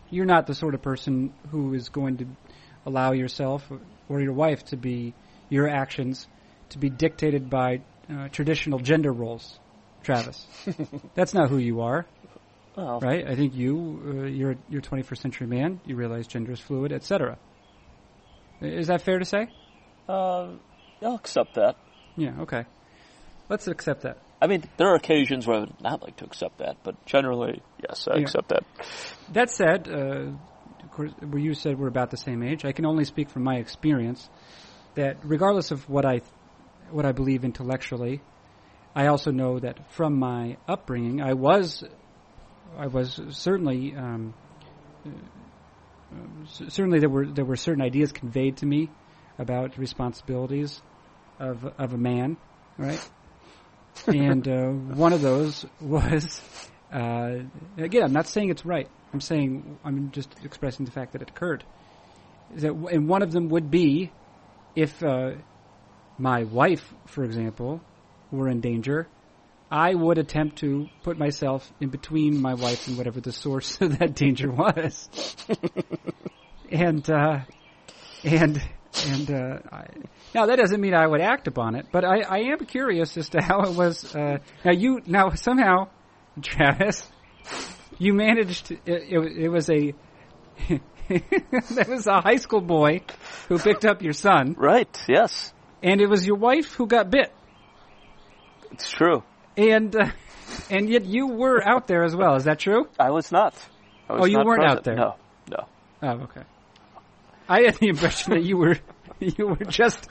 [0.10, 2.28] you're not the sort of person who is going to
[2.86, 3.70] allow yourself
[4.10, 5.14] or your wife to be
[5.50, 6.28] your actions
[6.70, 9.60] to be dictated by uh, traditional gender roles.
[10.02, 10.46] Travis,
[11.16, 12.06] that's not who you are,
[12.76, 13.28] Well, right?
[13.28, 15.80] I think you uh, you're you're a 21st century man.
[15.86, 17.38] You realize gender is fluid, etc.
[18.62, 19.48] Is that fair to say?
[20.10, 20.48] uh,
[21.02, 21.76] I'll accept that.
[22.16, 22.42] Yeah.
[22.42, 22.66] Okay.
[23.50, 24.18] Let's accept that.
[24.42, 27.62] I mean, there are occasions where I would not like to accept that, but generally,
[27.82, 28.22] yes, I Yeah.
[28.22, 28.64] accept that.
[29.34, 30.32] That said, uh,
[30.84, 33.44] of course, where you said we're about the same age, I can only speak from
[33.44, 34.30] my experience.
[34.96, 36.22] That regardless of what I,
[36.92, 38.22] what I believe intellectually,
[38.96, 41.84] I also know that from my upbringing, I was,
[42.78, 44.34] I was certainly, um,
[45.06, 45.10] uh,
[46.70, 48.90] certainly there were there were certain ideas conveyed to me
[49.38, 50.82] about responsibilities
[51.40, 52.38] of of a man,
[52.78, 53.10] right?
[54.08, 56.42] and uh, one of those was
[56.92, 57.40] uh,
[57.78, 58.88] again, I'm not saying it's right.
[59.14, 61.64] I'm saying I'm just expressing the fact that it occurred.
[62.56, 64.12] That and one of them would be
[64.76, 65.32] if uh,
[66.18, 67.82] my wife, for example,
[68.32, 69.08] were in danger,
[69.74, 73.98] I would attempt to put myself in between my wife and whatever the source of
[73.98, 75.10] that danger was.
[76.72, 77.40] and uh,
[78.24, 78.62] and
[79.08, 79.88] and uh, I,
[80.36, 83.30] now that doesn't mean I would act upon it, but I, I am curious as
[83.30, 84.16] to how it was.
[84.16, 85.88] Uh, now you now somehow,
[86.40, 87.12] Travis,
[87.98, 88.68] you managed.
[88.68, 89.96] To, it, it, it was a
[91.10, 93.02] that was a high school boy
[93.50, 95.52] who picked up your son, Right, yes,
[95.82, 97.34] and it was your wife who got bit,
[98.72, 99.24] it's true.
[99.58, 100.08] And uh,
[100.70, 102.36] and yet you were out there as well.
[102.36, 102.88] Is that true?
[103.00, 103.54] I was not.
[104.10, 104.96] I was Oh, you not weren't out there.
[104.96, 105.16] No,
[105.50, 105.66] no.
[106.02, 106.44] Oh, okay.
[107.50, 108.78] I had the impression that you were
[109.20, 110.08] you were just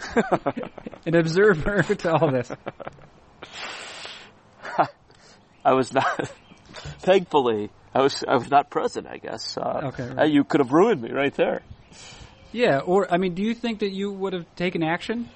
[1.07, 2.51] an observer to all this.
[5.65, 6.31] I was not.
[7.01, 8.25] Thankfully, I was.
[8.27, 9.07] I was not present.
[9.07, 9.57] I guess.
[9.57, 10.19] Uh, Okay, right.
[10.21, 11.63] uh, you could have ruined me right there.
[12.51, 15.29] Yeah, or I mean, do you think that you would have taken action?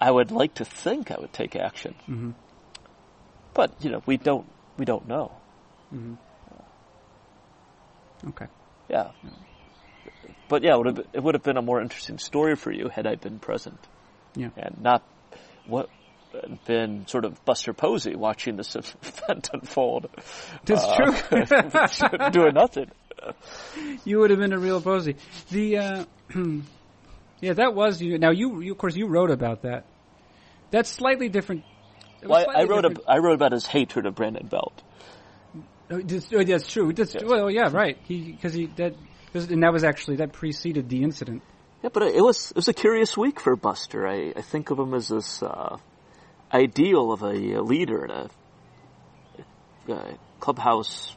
[0.00, 2.30] I would like to think I would take action, Mm-hmm.
[3.54, 4.46] But you know, we don't.
[4.78, 5.32] We don't know.
[8.28, 8.46] Okay.
[8.88, 9.10] Yeah.
[10.48, 12.88] But yeah, it would have, it would have been a more interesting story for you
[12.88, 13.78] had I been present.
[14.36, 14.48] Yeah.
[14.56, 15.02] And not
[15.66, 15.88] what
[16.66, 20.08] been sort of Buster Posey watching this event unfold.
[20.64, 22.30] That's Uh, true.
[22.30, 22.90] doing nothing.
[24.04, 25.16] you would have been a real Posey.
[25.50, 26.04] The uh,
[27.40, 28.18] yeah, that was you.
[28.18, 29.84] Now you, you, of course, you wrote about that.
[30.70, 31.64] That's slightly different.
[32.24, 34.82] Well, I, I wrote different- a, I wrote about his hatred of Brandon Belt.
[35.90, 36.92] Oh, that's, oh, that's true.
[36.92, 37.24] That's, Yes.
[37.26, 37.98] Well, yeah, right.
[38.04, 38.94] He because he that
[39.34, 41.42] and that was actually that preceded the incident.
[41.82, 44.06] Yeah, but it was it was a curious week for Buster.
[44.06, 45.78] I, I think of him as this uh,
[46.52, 48.30] ideal of a, leader and
[49.88, 51.16] a, a clubhouse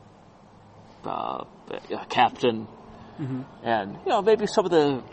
[1.06, 1.46] uh,
[1.92, 2.68] a captain,
[3.64, 5.04] and you know maybe some of the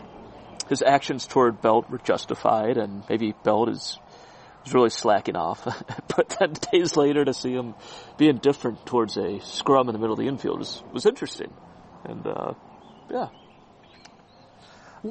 [0.69, 3.99] his actions toward Belt were justified, and maybe Belt is
[4.65, 5.63] is really slacking off.
[6.15, 7.75] but then days later to see him
[8.17, 11.51] be indifferent towards a scrum in the middle of the infield was, was interesting,
[12.05, 12.53] and uh,
[13.09, 13.27] yeah,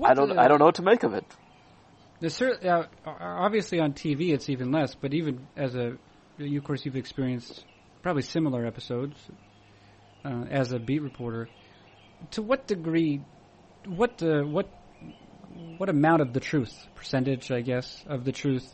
[0.05, 1.25] I don't I don't know what to make of it.
[2.21, 5.97] There's cer- uh, obviously on TV it's even less, but even as a,
[6.39, 7.65] you of course you've experienced
[8.03, 9.17] probably similar episodes
[10.25, 11.49] uh, as a beat reporter.
[12.33, 13.21] To what degree,
[13.87, 14.69] what uh, what
[15.77, 18.73] what amount of the truth, percentage I guess of the truth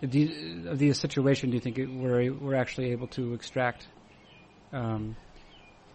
[0.00, 3.86] the, of the situation do you think it, we're we're actually able to extract
[4.72, 5.16] um,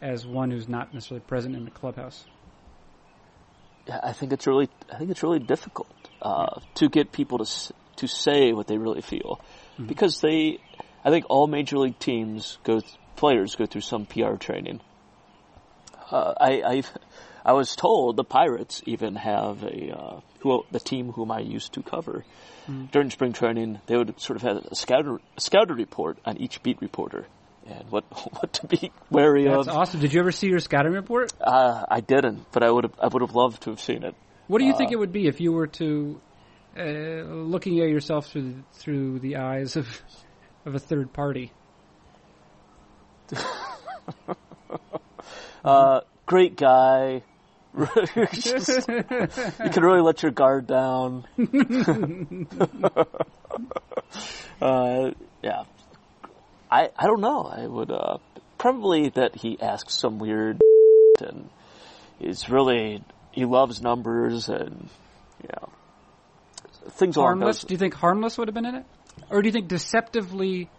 [0.01, 2.25] as one who's not necessarily present in the clubhouse?
[4.03, 5.91] I think it's really, I think it's really difficult
[6.21, 9.41] uh, to get people to to say what they really feel,
[9.85, 10.59] because they,
[11.03, 14.79] I think all major league teams go, th- players go through some PR training.
[16.09, 16.91] Uh, I, I've,
[17.45, 21.73] I was told the Pirates even have a uh, who the team whom I used
[21.73, 22.23] to cover
[22.91, 23.81] during spring training.
[23.87, 27.25] They would sort of have a scouter a scouting report on each beat reporter
[27.65, 28.03] and what
[28.39, 29.65] what to be wary That's of.
[29.65, 29.99] That's awesome.
[30.01, 31.33] Did you ever see your scouting report?
[31.41, 34.15] Uh, I didn't, but I would have I would have loved to have seen it.
[34.47, 36.19] What do you think it would be if you were to
[36.77, 39.87] uh, looking at yourself through the, through the eyes of
[40.65, 41.51] of a third party?
[45.63, 47.21] Uh, great guy.
[48.33, 51.25] Just- you can really let your guard down.
[54.61, 55.11] uh,
[55.41, 55.63] yeah,
[56.69, 57.43] I I don't know.
[57.43, 58.17] I would uh,
[58.57, 60.59] probably that he asks some weird
[61.21, 61.49] and
[62.19, 64.89] is really he loves numbers and
[65.41, 65.69] you know
[66.91, 67.63] things harmless.
[67.63, 68.85] Do you think harmless would have been in it,
[69.29, 70.69] or do you think deceptively,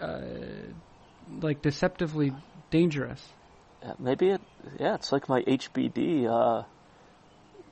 [0.00, 0.20] uh,
[1.40, 2.32] like deceptively
[2.70, 3.26] dangerous?
[3.82, 4.40] Yeah, Maybe it,
[4.78, 6.64] yeah, it's like my HBD, uh,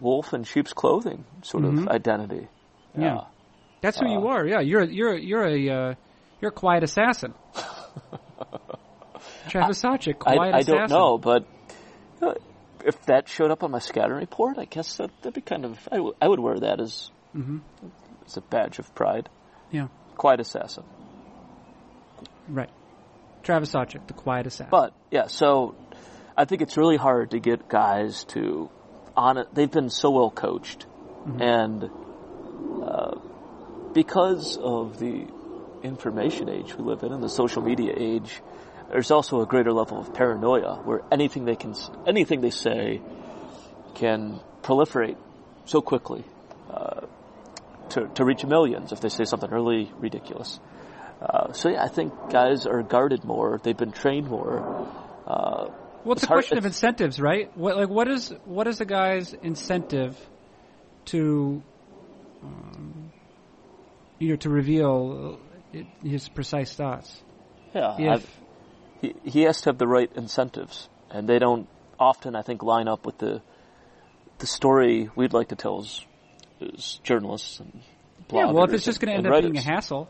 [0.01, 2.49] wolf in sheep's clothing sort of identity.
[2.93, 3.03] Mm-hmm.
[3.03, 3.21] Yeah.
[3.83, 4.47] That's who you Uh, are.
[4.47, 5.95] Yeah, you're you're you're a uh,
[6.41, 7.35] you're a quiet assassin.
[9.49, 10.75] Travis Sawchik, I, quiet I assassin.
[10.75, 11.47] I don't know, but
[12.23, 12.35] uh,
[12.85, 15.79] if that showed up on my scouting report, I guess that, that'd be kind of,
[15.91, 17.59] I, w- I would wear that as, Mm-hmm.
[18.27, 19.29] as a badge of pride.
[19.71, 20.85] Yeah, Quiet assassin.
[22.49, 22.71] right.
[23.43, 24.69] Travis Sawchik, the quiet assassin.
[24.71, 25.75] But, yeah, so
[26.39, 28.71] I think it's really hard to get guys to,
[29.17, 30.87] on it, they've been so well coached.
[31.41, 31.91] And,
[32.81, 33.17] uh,
[33.93, 35.27] because of the
[35.83, 38.41] information age we live in and the social media age,
[38.89, 41.75] there's also a greater level of paranoia where anything they can,
[42.07, 43.03] anything they say
[43.97, 45.17] can proliferate
[45.65, 46.23] so quickly,
[46.71, 47.01] uh,
[47.91, 50.61] to, to reach millions if they say something really ridiculous.
[51.21, 53.59] Uh, so yeah, I think guys are guarded more.
[53.61, 54.87] They've been trained more.
[56.05, 57.51] Well, it's it's a hard- question of incentives, right?
[57.57, 60.17] What like what is what is a guy's incentive
[61.07, 61.63] to,
[62.43, 63.11] um,
[64.19, 65.39] you know, to reveal
[66.03, 67.23] his precise thoughts?
[67.75, 68.41] yeah, If
[69.01, 71.69] he, he has to have the right incentives, and they don't
[71.99, 73.43] often, I think, line up with the
[74.39, 76.01] the story we'd like to tell as,
[76.61, 77.83] as journalists and
[78.29, 78.47] bloggers.
[78.47, 80.09] yeah, well, if it's just going to end up being a hassle,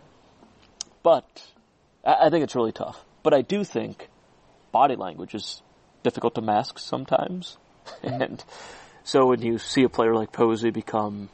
[1.02, 1.24] But
[2.04, 3.02] I, I think it's really tough.
[3.22, 4.08] But I do think
[4.70, 5.62] body language is
[6.08, 7.56] difficult to mask sometimes.
[8.02, 8.42] and
[9.04, 11.28] so when you see a player like Posey become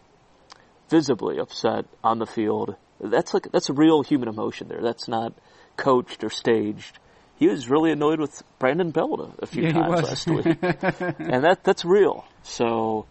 [0.88, 4.80] visibly upset on the field, that's like that's a real human emotion there.
[4.82, 5.32] That's not
[5.76, 6.98] coached or staged.
[7.36, 11.60] He was really annoyed with Brandon Belt a, few Yeah, times last week, and that
[11.64, 12.24] that's real.
[12.44, 13.06] So,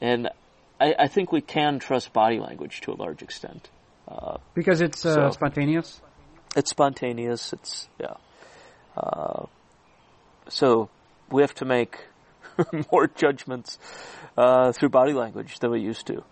[0.00, 0.28] and
[0.80, 3.68] I, I think we can trust body language to a large extent.
[4.54, 6.00] because it's uh, So- spontaneous.
[6.56, 7.52] It's spontaneous.
[7.52, 8.14] It's yeah.
[8.96, 9.46] Uh,
[10.52, 10.90] so
[11.30, 11.98] we have to make
[12.92, 13.78] more judgments
[14.36, 16.22] uh, through body language than we used to.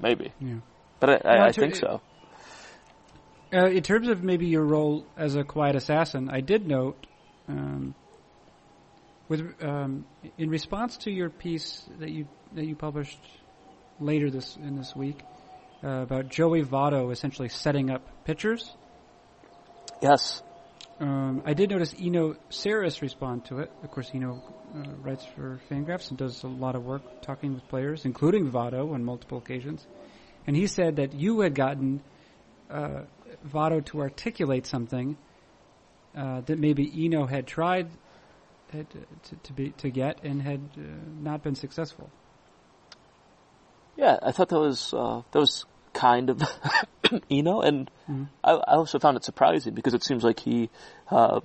[0.00, 0.56] Maybe, Yeah.
[1.00, 2.00] but I, I, I think so.
[3.52, 7.06] Uh, in terms of maybe your role as a quiet assassin, I did note,
[7.48, 7.94] um,
[9.28, 10.04] with um,
[10.36, 13.18] in response to your piece that you that you published
[14.00, 15.20] later this in this week
[15.84, 18.74] uh, about Joey Votto essentially setting up pitchers.
[20.02, 20.42] Yes,
[21.04, 23.70] Um, I did notice Eno Sarris respond to it.
[23.82, 24.42] Of course, Eno
[24.74, 28.94] uh, writes for Fangraphs and does a lot of work talking with players, including Votto
[28.94, 29.86] on multiple occasions.
[30.46, 32.02] And he said that you had gotten
[32.70, 33.02] uh,
[33.52, 35.18] to articulate something
[36.16, 37.88] uh, that maybe Eno had tried
[38.72, 40.80] had, uh, to, to be to get and had uh,
[41.20, 42.08] not been successful.
[43.94, 44.18] yeah.
[44.22, 46.42] I thought that was uh, that was kind of
[47.30, 47.90] Eno, and
[48.42, 50.68] I, I also found it surprising because it seems like he
[51.10, 51.40] uh,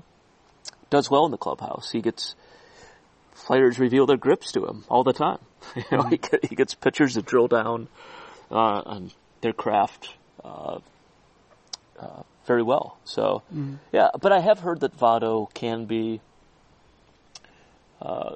[0.90, 1.92] does well in the clubhouse.
[1.92, 2.36] He gets
[3.36, 5.40] players reveal their grips to him all the time.
[5.76, 7.88] You know, he, get, he gets pitchers to drill down
[8.50, 10.80] uh, on their craft uh,
[12.00, 12.98] uh, very well.
[13.06, 13.44] So,
[13.92, 16.22] yeah, but I have heard that Votto can be
[18.02, 18.36] uh,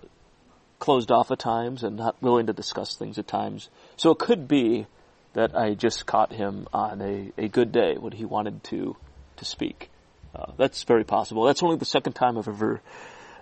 [0.79, 3.69] closed off at times and not willing to discuss things at times.
[3.95, 4.85] So it could be
[5.33, 8.95] that I just caught him on a, a good day when he wanted to
[9.37, 9.89] to speak.
[10.35, 11.43] Uh, that's very possible.
[11.43, 12.81] That's only the second time I've ever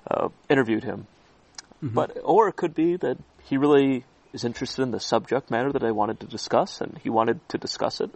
[0.09, 1.07] uh, interviewed him.
[1.81, 5.83] But or it could be that he really is interested in the subject matter that
[5.83, 8.11] I wanted to discuss, and he wanted to discuss it.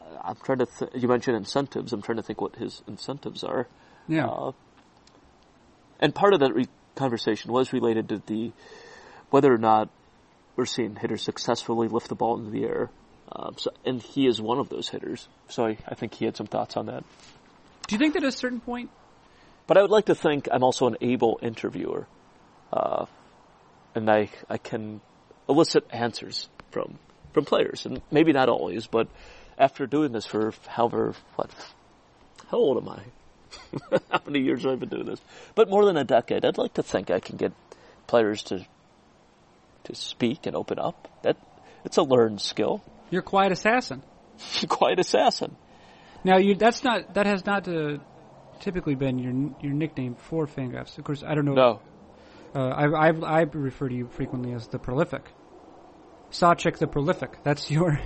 [0.00, 0.66] Uh, I'm trying to.
[0.66, 1.92] Th- you mentioned incentives.
[1.92, 3.68] I'm trying to think what his incentives are.
[4.08, 4.26] Yeah.
[4.26, 4.52] Uh,
[6.00, 8.52] and part of that re- conversation was related to the
[9.28, 9.90] whether or not
[10.56, 12.90] we're seeing hitters successfully lift the ball into the air.
[13.32, 15.28] Um, so, and he is one of those hitters.
[15.48, 17.04] So I, I think he had some thoughts on that.
[17.86, 18.90] Do you think that at a certain point
[19.66, 22.06] But I would like to think I'm also an able interviewer,
[22.72, 23.06] uh,
[23.94, 25.00] and I I can
[25.48, 26.98] elicit answers from
[27.32, 29.08] from players, and maybe not always, but
[29.58, 31.50] after doing this for however what
[32.50, 33.98] how old am I?
[34.10, 35.20] how many years have I been doing this?
[35.54, 36.44] But more than a decade.
[36.44, 37.52] I'd like to think I can get
[38.06, 38.64] players to
[39.84, 41.08] to speak and open up.
[41.22, 41.36] That
[41.84, 42.82] it's a learned skill.
[43.10, 44.02] you're a quiet assassin?
[44.68, 45.56] Quite assassin.
[46.24, 47.98] Now, you that's not that has not uh,
[48.60, 50.98] typically been your your nickname for Fangraphs.
[50.98, 51.54] Of course, I don't know.
[51.54, 51.80] No.
[52.54, 55.22] Uh, I, I I refer to you frequently as the prolific.
[56.30, 57.42] Sawchik the prolific.
[57.42, 58.00] That's your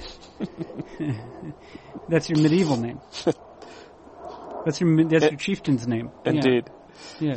[2.09, 3.01] that's your medieval name.
[4.64, 6.11] That's your that's your chieftain's name.
[6.25, 6.70] Indeed.
[7.20, 7.37] Yeah.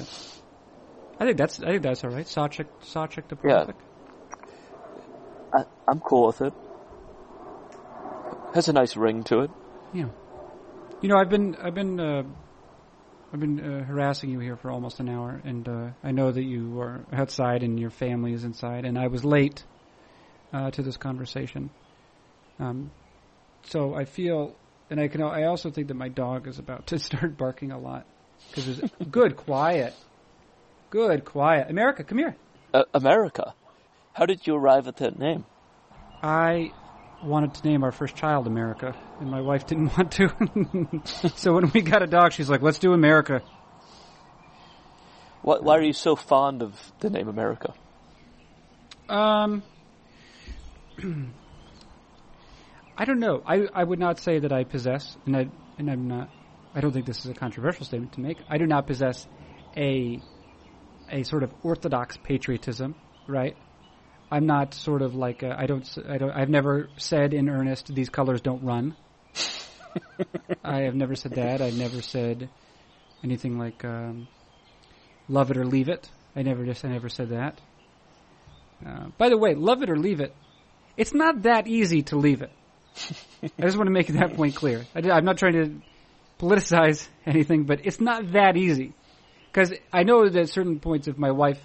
[1.20, 2.26] I think that's I think that's all right.
[2.26, 3.66] Sawchik Sawchik the Yeah.
[5.54, 6.54] I, I'm cool with it.
[8.54, 9.52] Has a nice ring to it.
[9.94, 10.10] Yeah.
[11.02, 12.24] You know, I've been I've been uh,
[13.34, 16.44] I've been uh, harassing you here for almost an hour, and uh, I know that
[16.44, 19.64] you are outside and your family is inside, and I was late
[20.54, 21.70] uh, to this conversation.
[22.60, 22.92] Um,
[23.64, 24.56] so I feel,
[24.90, 27.80] and I can I also think that my dog is about to start barking a
[27.80, 28.06] lot
[28.50, 29.94] because there's good quiet,
[30.90, 31.70] good quiet.
[31.70, 32.36] America, come here.
[32.74, 33.54] Uh, America.
[34.18, 35.46] How did you arrive at that name?
[36.24, 36.72] I
[37.24, 41.30] wanted to name our first child America, and my wife didn't want to.
[41.36, 43.44] so when we got a dog, she's like, "Let's do America."
[45.44, 47.76] Why, why are you so fond of the name America?
[49.08, 49.62] Um,
[52.98, 53.44] I don't know.
[53.46, 55.48] I I would not say that I possess, and I
[55.78, 56.32] and I'm not.
[56.74, 58.40] I don't think this is a controversial statement to make.
[58.50, 59.28] I do not possess
[59.76, 60.20] a
[61.08, 62.96] a sort of orthodox patriotism,
[63.28, 63.56] right?
[64.30, 68.10] I'm not sort of like I don't I don't I've never said in earnest these
[68.10, 68.96] colors don't run.
[70.64, 71.62] I have never said that.
[71.62, 72.50] I've never said
[73.24, 74.28] anything like um,
[75.30, 76.10] love it or leave it.
[76.36, 77.60] I never just I never said that.
[78.86, 80.36] Uh, by the way, love it or leave it.
[80.98, 82.52] It's not that easy to leave it.
[83.44, 84.86] I just want to make that point clear.
[84.96, 85.82] I, am not trying to
[86.40, 88.94] politicize anything, but it's not that easy.
[89.52, 91.60] Because I know that at certain points, if my wife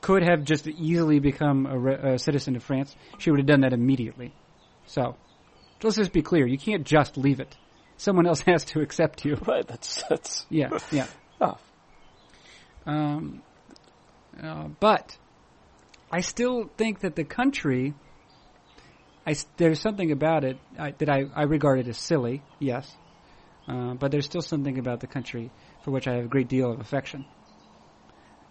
[0.00, 3.60] could have just easily become a, re- a citizen of France, she would have done
[3.62, 4.32] that immediately.
[4.86, 5.16] So,
[5.82, 6.46] let's just be clear.
[6.46, 7.56] You can't just leave it.
[7.96, 9.36] Someone else has to accept you.
[9.46, 9.66] Right.
[9.66, 10.46] That's that's.
[10.50, 11.06] Yeah, yeah.
[11.40, 11.56] Oh,
[12.84, 13.42] Um,
[14.42, 15.16] uh, but
[16.10, 17.94] I still think that the country,
[19.24, 22.90] I there's something about it I, that I, I regard it as silly, yes,
[23.68, 25.52] uh, but there's still something about the country
[25.84, 27.24] for which I have a great deal of affection.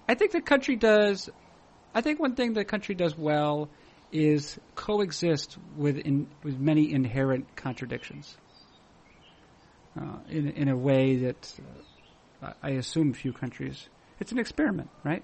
[0.08, 1.30] I think the country does.
[1.94, 3.70] I think one thing the country does well
[4.12, 8.38] is coexist with in, with many inherent contradictions.
[10.00, 11.54] Uh, in in a way that
[12.42, 13.90] uh, I assume few countries.
[14.20, 15.24] It's an experiment, right?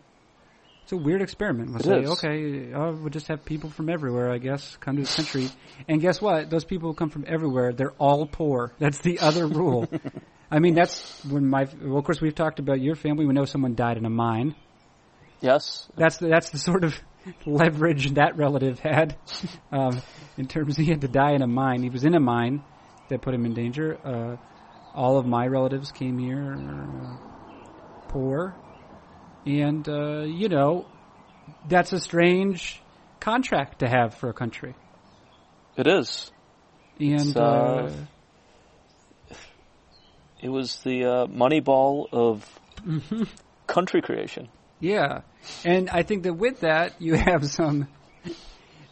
[0.84, 1.72] It's a weird experiment.
[1.72, 5.16] We'll say, okay, uh, we'll just have people from everywhere, I guess, come to this
[5.16, 5.50] country.
[5.88, 6.50] And guess what?
[6.50, 8.74] Those people who come from everywhere, they're all poor.
[8.80, 9.88] That's the other rule.
[10.52, 13.26] I mean, that's when my, well, of course, we've talked about your family.
[13.26, 14.54] We know someone died in a mine.
[15.44, 15.88] Yes.
[15.96, 16.96] That's the, that's the sort of
[17.46, 19.16] leverage that relative had,
[19.72, 20.02] um,
[20.38, 21.84] in terms he had to die in a mine.
[21.84, 22.64] He was in a mine
[23.10, 24.00] that put him in danger.
[24.04, 24.38] Uh,
[24.96, 27.18] all of my relatives came here uh,
[28.08, 28.56] poor,
[29.46, 30.86] and uh, you know,
[31.68, 32.82] that's a strange
[33.20, 34.76] contract to have for a country.
[35.78, 36.32] It is.
[37.00, 37.92] And uh, uh,
[40.42, 42.48] It was the uh, money ball of
[42.86, 43.24] Mm-hmm.
[43.66, 44.50] country creation.
[44.84, 45.22] Yeah,
[45.64, 47.88] and I think that with that you have some,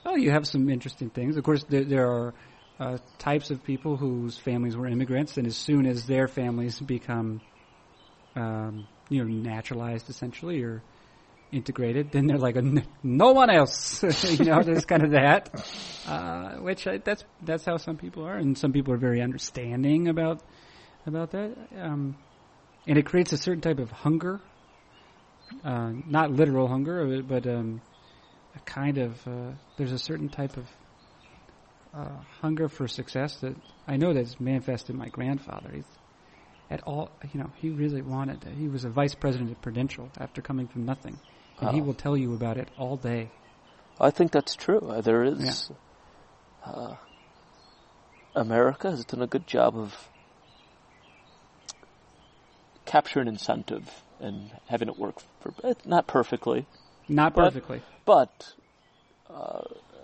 [0.05, 1.35] oh, you have some interesting things.
[1.35, 2.33] Of course, there, there are
[2.79, 7.41] uh, types of people whose families were immigrants, and as soon as their families become,
[8.37, 10.81] um, you know, naturalized essentially or
[11.51, 14.01] integrated, then they're like, "N- no one else.
[14.39, 15.49] you know, there's kind of that,
[16.07, 20.07] uh, which I, that's that's how some people are, and some people are very understanding
[20.07, 20.41] about
[21.05, 21.53] about that.
[21.77, 22.15] Um,
[22.87, 24.39] and it creates a certain type of hunger
[25.63, 27.81] uh, not literal hunger, uh, but um,
[28.55, 30.67] a kind of uh, there's a certain type of
[31.93, 32.09] uh,
[32.41, 33.55] hunger for success that
[33.87, 35.69] I know that's manifested in my grandfather.
[35.73, 35.83] He's
[36.69, 38.43] at all, you know, he really wanted.
[38.57, 41.17] He was a vice president at Prudential after coming from nothing,
[41.59, 41.85] and he Oh.
[41.85, 43.29] will tell you about it all day.
[43.99, 44.79] I think that's true.
[44.79, 45.69] Uh, There is.
[46.65, 46.95] Uh,
[48.35, 49.93] America has done a good job of
[52.85, 56.65] capturing incentive and having it work for eh, not perfectly,
[57.09, 57.81] Not But- perfectly.
[58.05, 58.53] but
[59.29, 59.61] uh,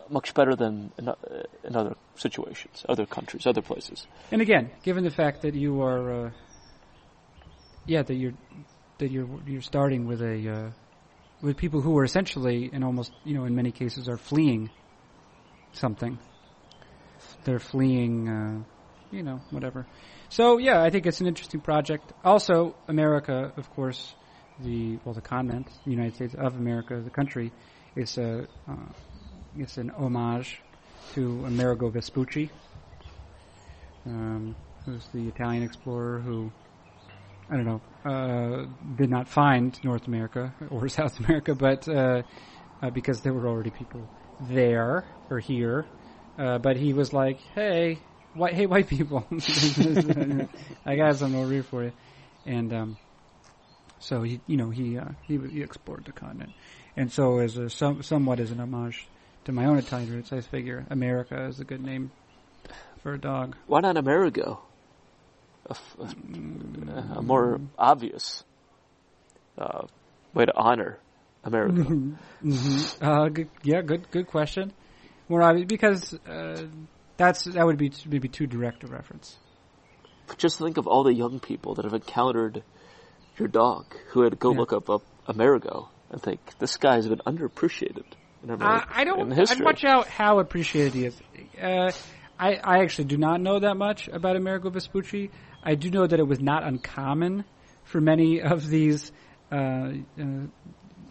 [0.10, 1.16] much better than in, uh,
[1.64, 4.08] in other situations, other countries, other places.
[4.32, 6.32] And again, given the fact that you are, uh,
[7.86, 8.34] yeah, that you're
[9.00, 10.72] that you're you're starting with a uh,
[11.42, 14.70] with people who are essentially, and almost, you know, in many cases, are fleeing
[15.74, 16.18] something.
[17.44, 18.64] They're fleeing, uh,
[19.12, 19.86] you know, whatever.
[20.30, 22.14] So yeah, I think it's an interesting project.
[22.24, 24.16] Also, America, of course,
[24.60, 27.52] the well, the continent, the United States of America, the country,
[27.96, 28.76] is a uh,
[29.56, 30.62] it's an homage
[31.14, 32.52] to Amerigo Vespucci
[34.08, 34.56] um,
[34.86, 36.52] who's the Italian explorer who
[37.50, 38.66] I don't know, uh,
[38.96, 42.24] did not find North America or South America, but uh,
[42.82, 44.10] uh, because there were already people
[44.40, 45.88] there or here.
[46.38, 48.00] Uh, but he was like, "Hey,
[48.38, 49.26] white, hey, white people,
[50.86, 51.92] I got something over here for you,"
[52.46, 52.98] and um,
[54.00, 56.54] so he, you know, he uh, he, he explored the continent,
[56.96, 59.08] and so as a some, somewhat as an homage
[59.46, 62.12] to my own Italian roots, I figure America is a good name
[63.02, 63.56] for a dog.
[63.68, 64.60] Why not Amerigo?
[65.68, 68.44] A, f- a- a more obvious
[69.58, 69.86] uh,
[70.34, 70.98] way to honor
[71.44, 71.84] America.
[72.42, 74.72] hmm Uh, good, yeah, good, good question.
[75.30, 76.64] More obvious because uh,
[77.18, 79.36] that's that would be maybe too direct a reference.
[80.28, 82.64] But just think of all the young people that have encountered
[83.38, 84.60] your dog who had to go Yeah.
[84.60, 88.04] look up, up Amerigo and think this guy's been underappreciated
[88.44, 89.32] in Uh, I don't.
[89.34, 91.22] I'd watch out how appreciated he is.
[91.62, 91.92] Uh,
[92.40, 95.32] I, I actually do not know that much about Amerigo Vespucci.
[95.64, 97.46] I do know that it was not uncommon
[97.84, 99.12] for many of these
[99.52, 100.26] uh, uh,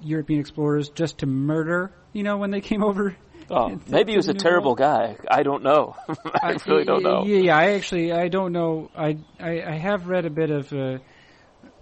[0.02, 1.92] European explorers just to murder.
[2.12, 3.16] You know, when they came over.
[3.50, 5.16] Oh, maybe he was a terrible guy.
[5.30, 5.94] I don't know.
[6.42, 7.24] I really don't know.
[7.24, 7.56] Yeah.
[7.56, 8.90] I actually, I don't know.
[8.96, 10.72] I, I, I have read a bit of.
[10.72, 10.98] Uh,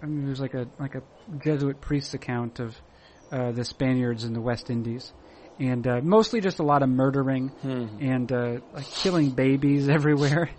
[0.01, 1.01] I mean, there's like a like a
[1.43, 2.75] Jesuit priest's account of
[3.31, 5.11] uh, the Spaniards in the West Indies,
[5.59, 7.87] and uh, mostly just a lot of murdering Hmm.
[7.99, 10.49] and uh, like killing babies everywhere.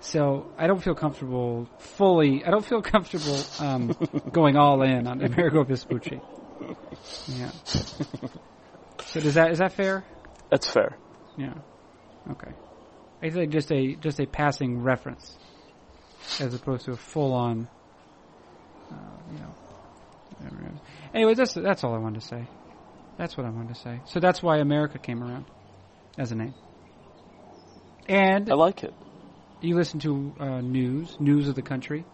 [0.00, 2.44] So I don't feel comfortable fully.
[2.44, 3.96] I don't feel comfortable um,
[4.32, 6.20] going all in on Amerigo Vespucci.
[7.28, 7.50] Yeah.
[7.64, 10.04] So is that is that fair?
[10.50, 10.96] That's fair.
[11.36, 11.54] Yeah.
[12.30, 12.52] Okay.
[13.22, 15.36] I think just a just a passing reference,
[16.40, 17.68] as opposed to a full on.
[18.90, 18.96] Uh,
[19.32, 19.54] you know.
[20.38, 20.80] whatever it is.
[21.14, 22.46] Anyway, that's that's all I wanted to say.
[23.16, 24.00] That's what I wanted to say.
[24.06, 25.46] So that's why America came around
[26.18, 26.54] as a name.
[28.08, 28.92] And I like it.
[29.60, 32.04] you listen to uh, news, news of the country.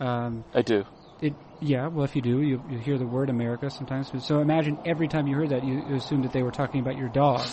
[0.00, 0.84] Um, I do.
[1.24, 1.88] It yeah.
[1.88, 4.12] Well, if you do, you, you hear the word America sometimes.
[4.24, 6.96] So imagine every time you heard that, you, you assumed that they were talking about
[6.96, 7.46] your dog.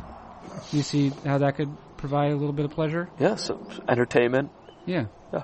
[0.72, 3.10] you see how that could provide a little bit of pleasure?
[3.18, 4.50] Yeah, some entertainment,
[4.86, 5.06] Yeah.
[5.32, 5.42] yeah.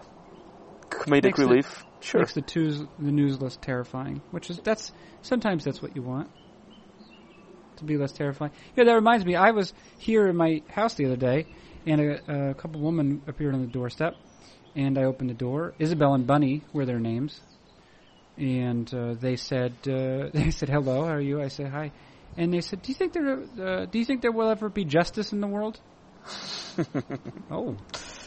[0.90, 1.84] comedic Makes relief.
[2.00, 2.20] Sure.
[2.20, 4.92] Makes the twos, the news less terrifying, which is that's
[5.22, 6.30] sometimes that's what you want
[7.78, 8.52] to be less terrifying.
[8.76, 9.34] Yeah, that reminds me.
[9.34, 11.46] I was here in my house the other day,
[11.86, 14.16] and a, a couple women appeared on the doorstep,
[14.76, 15.74] and I opened the door.
[15.78, 17.40] Isabel and Bunny were their names,
[18.38, 21.04] and uh, they said uh, they said hello.
[21.04, 21.42] How are you?
[21.42, 21.90] I said hi,
[22.36, 24.84] and they said, Do you think there uh, Do you think there will ever be
[24.84, 25.80] justice in the world?
[27.50, 27.76] oh,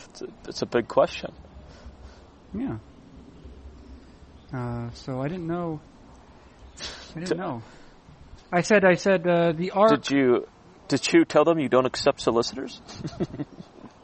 [0.09, 1.31] It's a, it's a big question.
[2.53, 2.77] yeah.
[4.53, 5.79] Uh, so I didn't know.
[7.15, 7.63] I didn't know.
[8.51, 9.91] I said, I said, uh, the ark.
[9.91, 10.47] Did you
[10.89, 12.81] did you tell them you don't accept solicitors?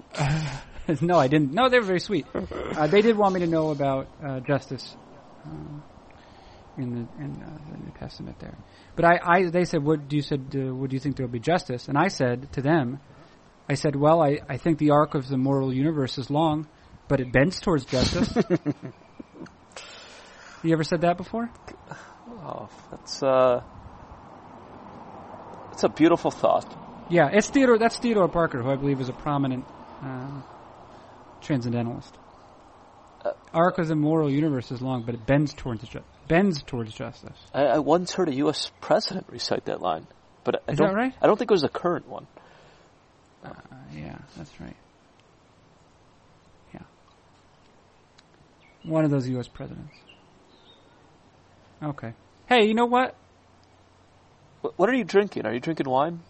[1.01, 1.51] no, I didn't.
[1.51, 2.26] No, they were very sweet.
[2.34, 4.95] Uh, they did want me to know about uh, justice
[5.47, 5.84] um,
[6.78, 8.57] in the in uh, the New Testament there.
[8.95, 10.55] But I, I they said, "What do you said?
[10.55, 12.99] Uh, what do you think there will be justice?" And I said to them,
[13.69, 16.67] "I said, well, I, I think the arc of the moral universe is long,
[17.07, 18.32] but it bends towards justice."
[20.63, 21.49] you ever said that before?
[22.43, 23.61] Oh, that's uh,
[25.69, 26.75] that's a beautiful thought.
[27.09, 27.78] Yeah, it's Theodore.
[27.78, 29.66] That's Theodore Parker, who I believe is a prominent
[30.01, 30.43] um,
[31.41, 32.17] transcendentalist.
[33.54, 37.37] Arc of the moral universe is long, but it bends towards ju- bends towards justice.
[37.54, 38.71] I, I once heard a U.S.
[38.82, 40.08] president recite that line,
[40.43, 40.89] but I Is don't.
[40.89, 41.13] that right?
[41.21, 42.28] I don't think it was the current one.
[43.43, 43.51] Uh,
[43.93, 44.75] yeah, that's right.
[46.74, 46.82] Yeah,
[48.83, 49.47] one of those U.S.
[49.47, 49.93] presidents.
[51.82, 52.13] Okay.
[52.49, 53.16] Hey, you know what?
[54.75, 55.45] What are you drinking?
[55.45, 56.21] Are you drinking wine?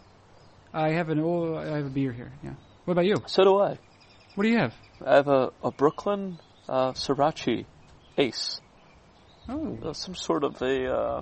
[0.73, 2.31] I have an oh, I have a beer here.
[2.43, 2.53] Yeah.
[2.85, 3.15] What about you?
[3.27, 3.77] So do I.
[4.35, 4.73] What do you have?
[5.05, 7.65] I have a, a Brooklyn uh, Sorachi
[8.17, 8.59] Ace.
[9.49, 10.91] Oh, Uh, some sort of a.
[10.93, 11.21] Uh,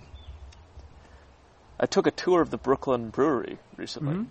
[1.80, 4.15] I took a tour of the Brooklyn Brewery recently.
[4.15, 4.27] Mhm.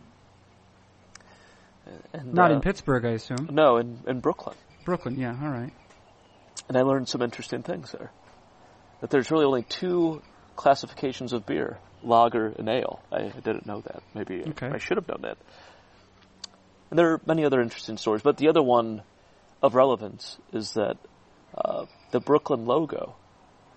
[2.14, 3.48] And, not uh, in Pittsburgh, I assume.
[3.52, 4.56] No, in, in Brooklyn.
[4.84, 5.18] Brooklyn.
[5.18, 5.36] Yeah.
[5.40, 5.72] All right.
[6.68, 8.10] And I learned some interesting things there.
[9.00, 10.22] That there's really only two
[10.56, 13.00] classifications of beer lager and ale.
[13.12, 14.02] I, I didn't know that.
[14.14, 14.68] Maybe Okay.
[14.68, 15.36] I should have known that.
[16.90, 19.02] And there are many other interesting stories, but the other one
[19.64, 20.98] of relevance is that
[21.56, 23.14] uh, the Brooklyn logo.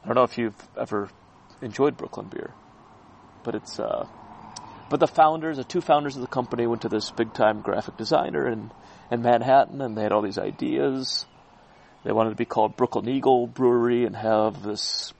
[0.03, 1.09] I don't know if you've ever
[1.61, 2.51] enjoyed Brooklyn beer,
[3.43, 3.79] but it's.
[3.79, 4.05] Uh,
[4.89, 7.97] but the founders, the two founders of the company, went to this big time graphic
[7.97, 8.71] designer in,
[9.11, 11.25] in Manhattan, and they had all these ideas.
[12.03, 15.13] They wanted to be called Brooklyn Eagle Brewery and have this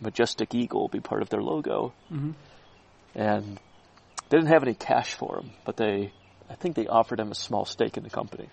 [0.00, 1.92] majestic eagle be part of their logo.
[2.10, 2.34] Mhm.
[3.14, 3.60] And
[4.28, 6.12] they didn't have any cash for him, but they,
[6.48, 8.48] I think they offered him a small stake in the company.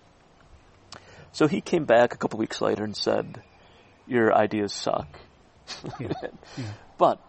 [1.32, 3.42] So he came back a couple weeks later and said,
[4.08, 5.08] your ideas suck.
[6.00, 6.12] Yeah.
[6.58, 6.64] Yeah.
[6.98, 7.22] But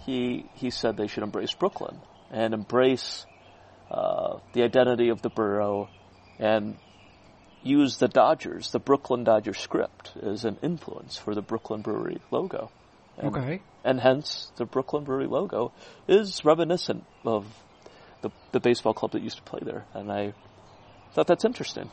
[0.00, 1.98] he he said they should embrace Brooklyn
[2.30, 3.24] and embrace
[3.90, 5.88] uh, the identity of the borough
[6.38, 6.76] and
[7.62, 12.70] use the Dodgers, the Brooklyn Dodger script, as an influence for the Brooklyn Brewery logo.
[13.16, 13.62] And, Okay.
[13.84, 15.72] And hence, the Brooklyn Brewery logo
[16.08, 17.46] is reminiscent of
[18.22, 19.84] the, the baseball club that used to play there.
[19.94, 20.34] And I
[21.12, 21.90] thought that's interesting.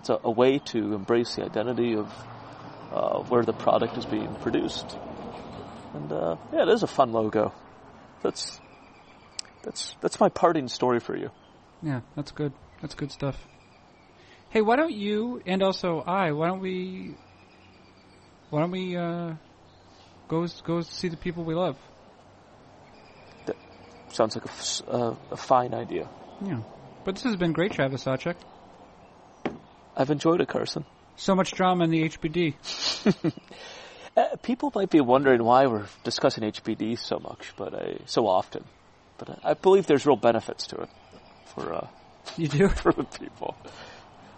[0.00, 2.12] It's a, a way to embrace the identity of
[2.90, 4.96] uh, where the product is being produced.
[5.94, 7.52] And uh, yeah, it is a fun logo.
[8.22, 8.60] That's
[9.62, 11.30] that's that's my parting story for you.
[11.82, 12.52] Yeah, that's good.
[12.80, 13.36] That's good stuff.
[14.48, 16.32] Hey, why don't you and also I?
[16.32, 17.14] Why don't we?
[18.48, 19.34] Why don't we uh,
[20.28, 21.76] go go see the people we love?
[24.08, 26.08] Sounds like a, f- uh, a fine idea.
[26.44, 26.62] Yeah.
[27.04, 28.34] But this has been great, Travis Sawchik.
[30.00, 30.86] I've enjoyed it, Carson.
[31.16, 32.54] So much drama in the HBD.
[34.16, 38.64] Uh, people might be wondering why we're discussing HBD so much, but I, so often.
[39.18, 40.88] But I, I believe there's real benefits to it
[41.54, 41.86] for uh,
[42.36, 42.68] You do?
[42.82, 43.54] for the people.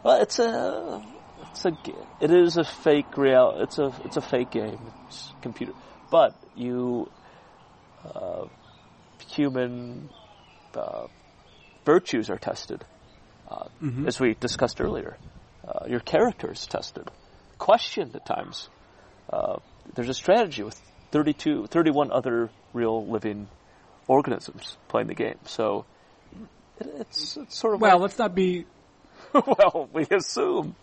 [0.05, 1.03] Well, it's a
[1.53, 1.73] it's a
[2.21, 4.79] it is a fake real it's a it's a fake game.
[5.09, 5.73] It's computer,
[6.11, 7.09] but you
[8.05, 8.45] uh,
[9.29, 10.11] human
[10.75, 11.07] uh,
[11.87, 12.85] virtues are tested,
[13.51, 14.07] uh, Mhm.
[14.07, 15.17] as we discussed earlier.
[15.67, 17.09] Uh, your character is tested,
[17.59, 18.69] questioned at times.
[19.33, 19.57] Uh,
[19.95, 20.81] there's a strategy with
[21.13, 23.49] 32, 31 other real living
[24.09, 25.39] organisms playing the game.
[25.45, 25.85] So
[26.81, 28.67] it, it's it's sort of Well, like- let's not be.
[29.33, 30.75] well, we assume.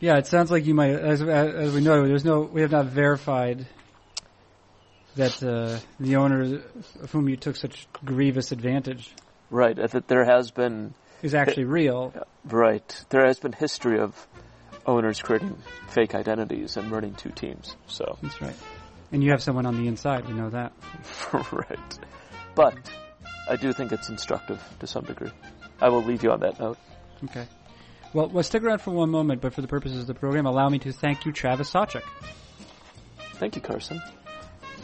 [0.00, 2.86] Yeah, it sounds like you might, as as we know, there's no, we have not
[2.86, 3.66] verified
[5.16, 6.60] that uh, the owner
[7.02, 9.12] of whom you took such grievous advantage
[9.50, 12.12] Right, that there has been is actually real.
[12.44, 14.26] right there has been history of
[14.86, 15.56] owners creating
[15.88, 17.76] fake identities and running two teams.
[17.86, 18.56] So That's right.
[19.12, 20.26] And you have someone on the inside.
[20.26, 20.72] We know that.
[21.52, 21.98] right,
[22.54, 22.74] but
[23.48, 25.30] I do think it's instructive to some degree.
[25.80, 26.78] I will leave you on that note.
[27.24, 27.46] Okay.
[28.14, 30.68] Well, well, stick around for one moment, but for the purposes of the program, allow
[30.68, 32.02] me to thank you, Travis Sawchik.
[33.34, 34.00] Thank you, Carson.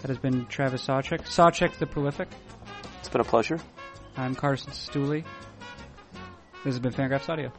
[0.03, 1.23] That has been Travis Sawchik.
[1.23, 2.29] Sawchik the Prolific.
[3.01, 3.59] It's been a pleasure.
[4.17, 5.25] I'm Carson Cistulli.
[6.69, 7.51] This has been Fangraphs Audio.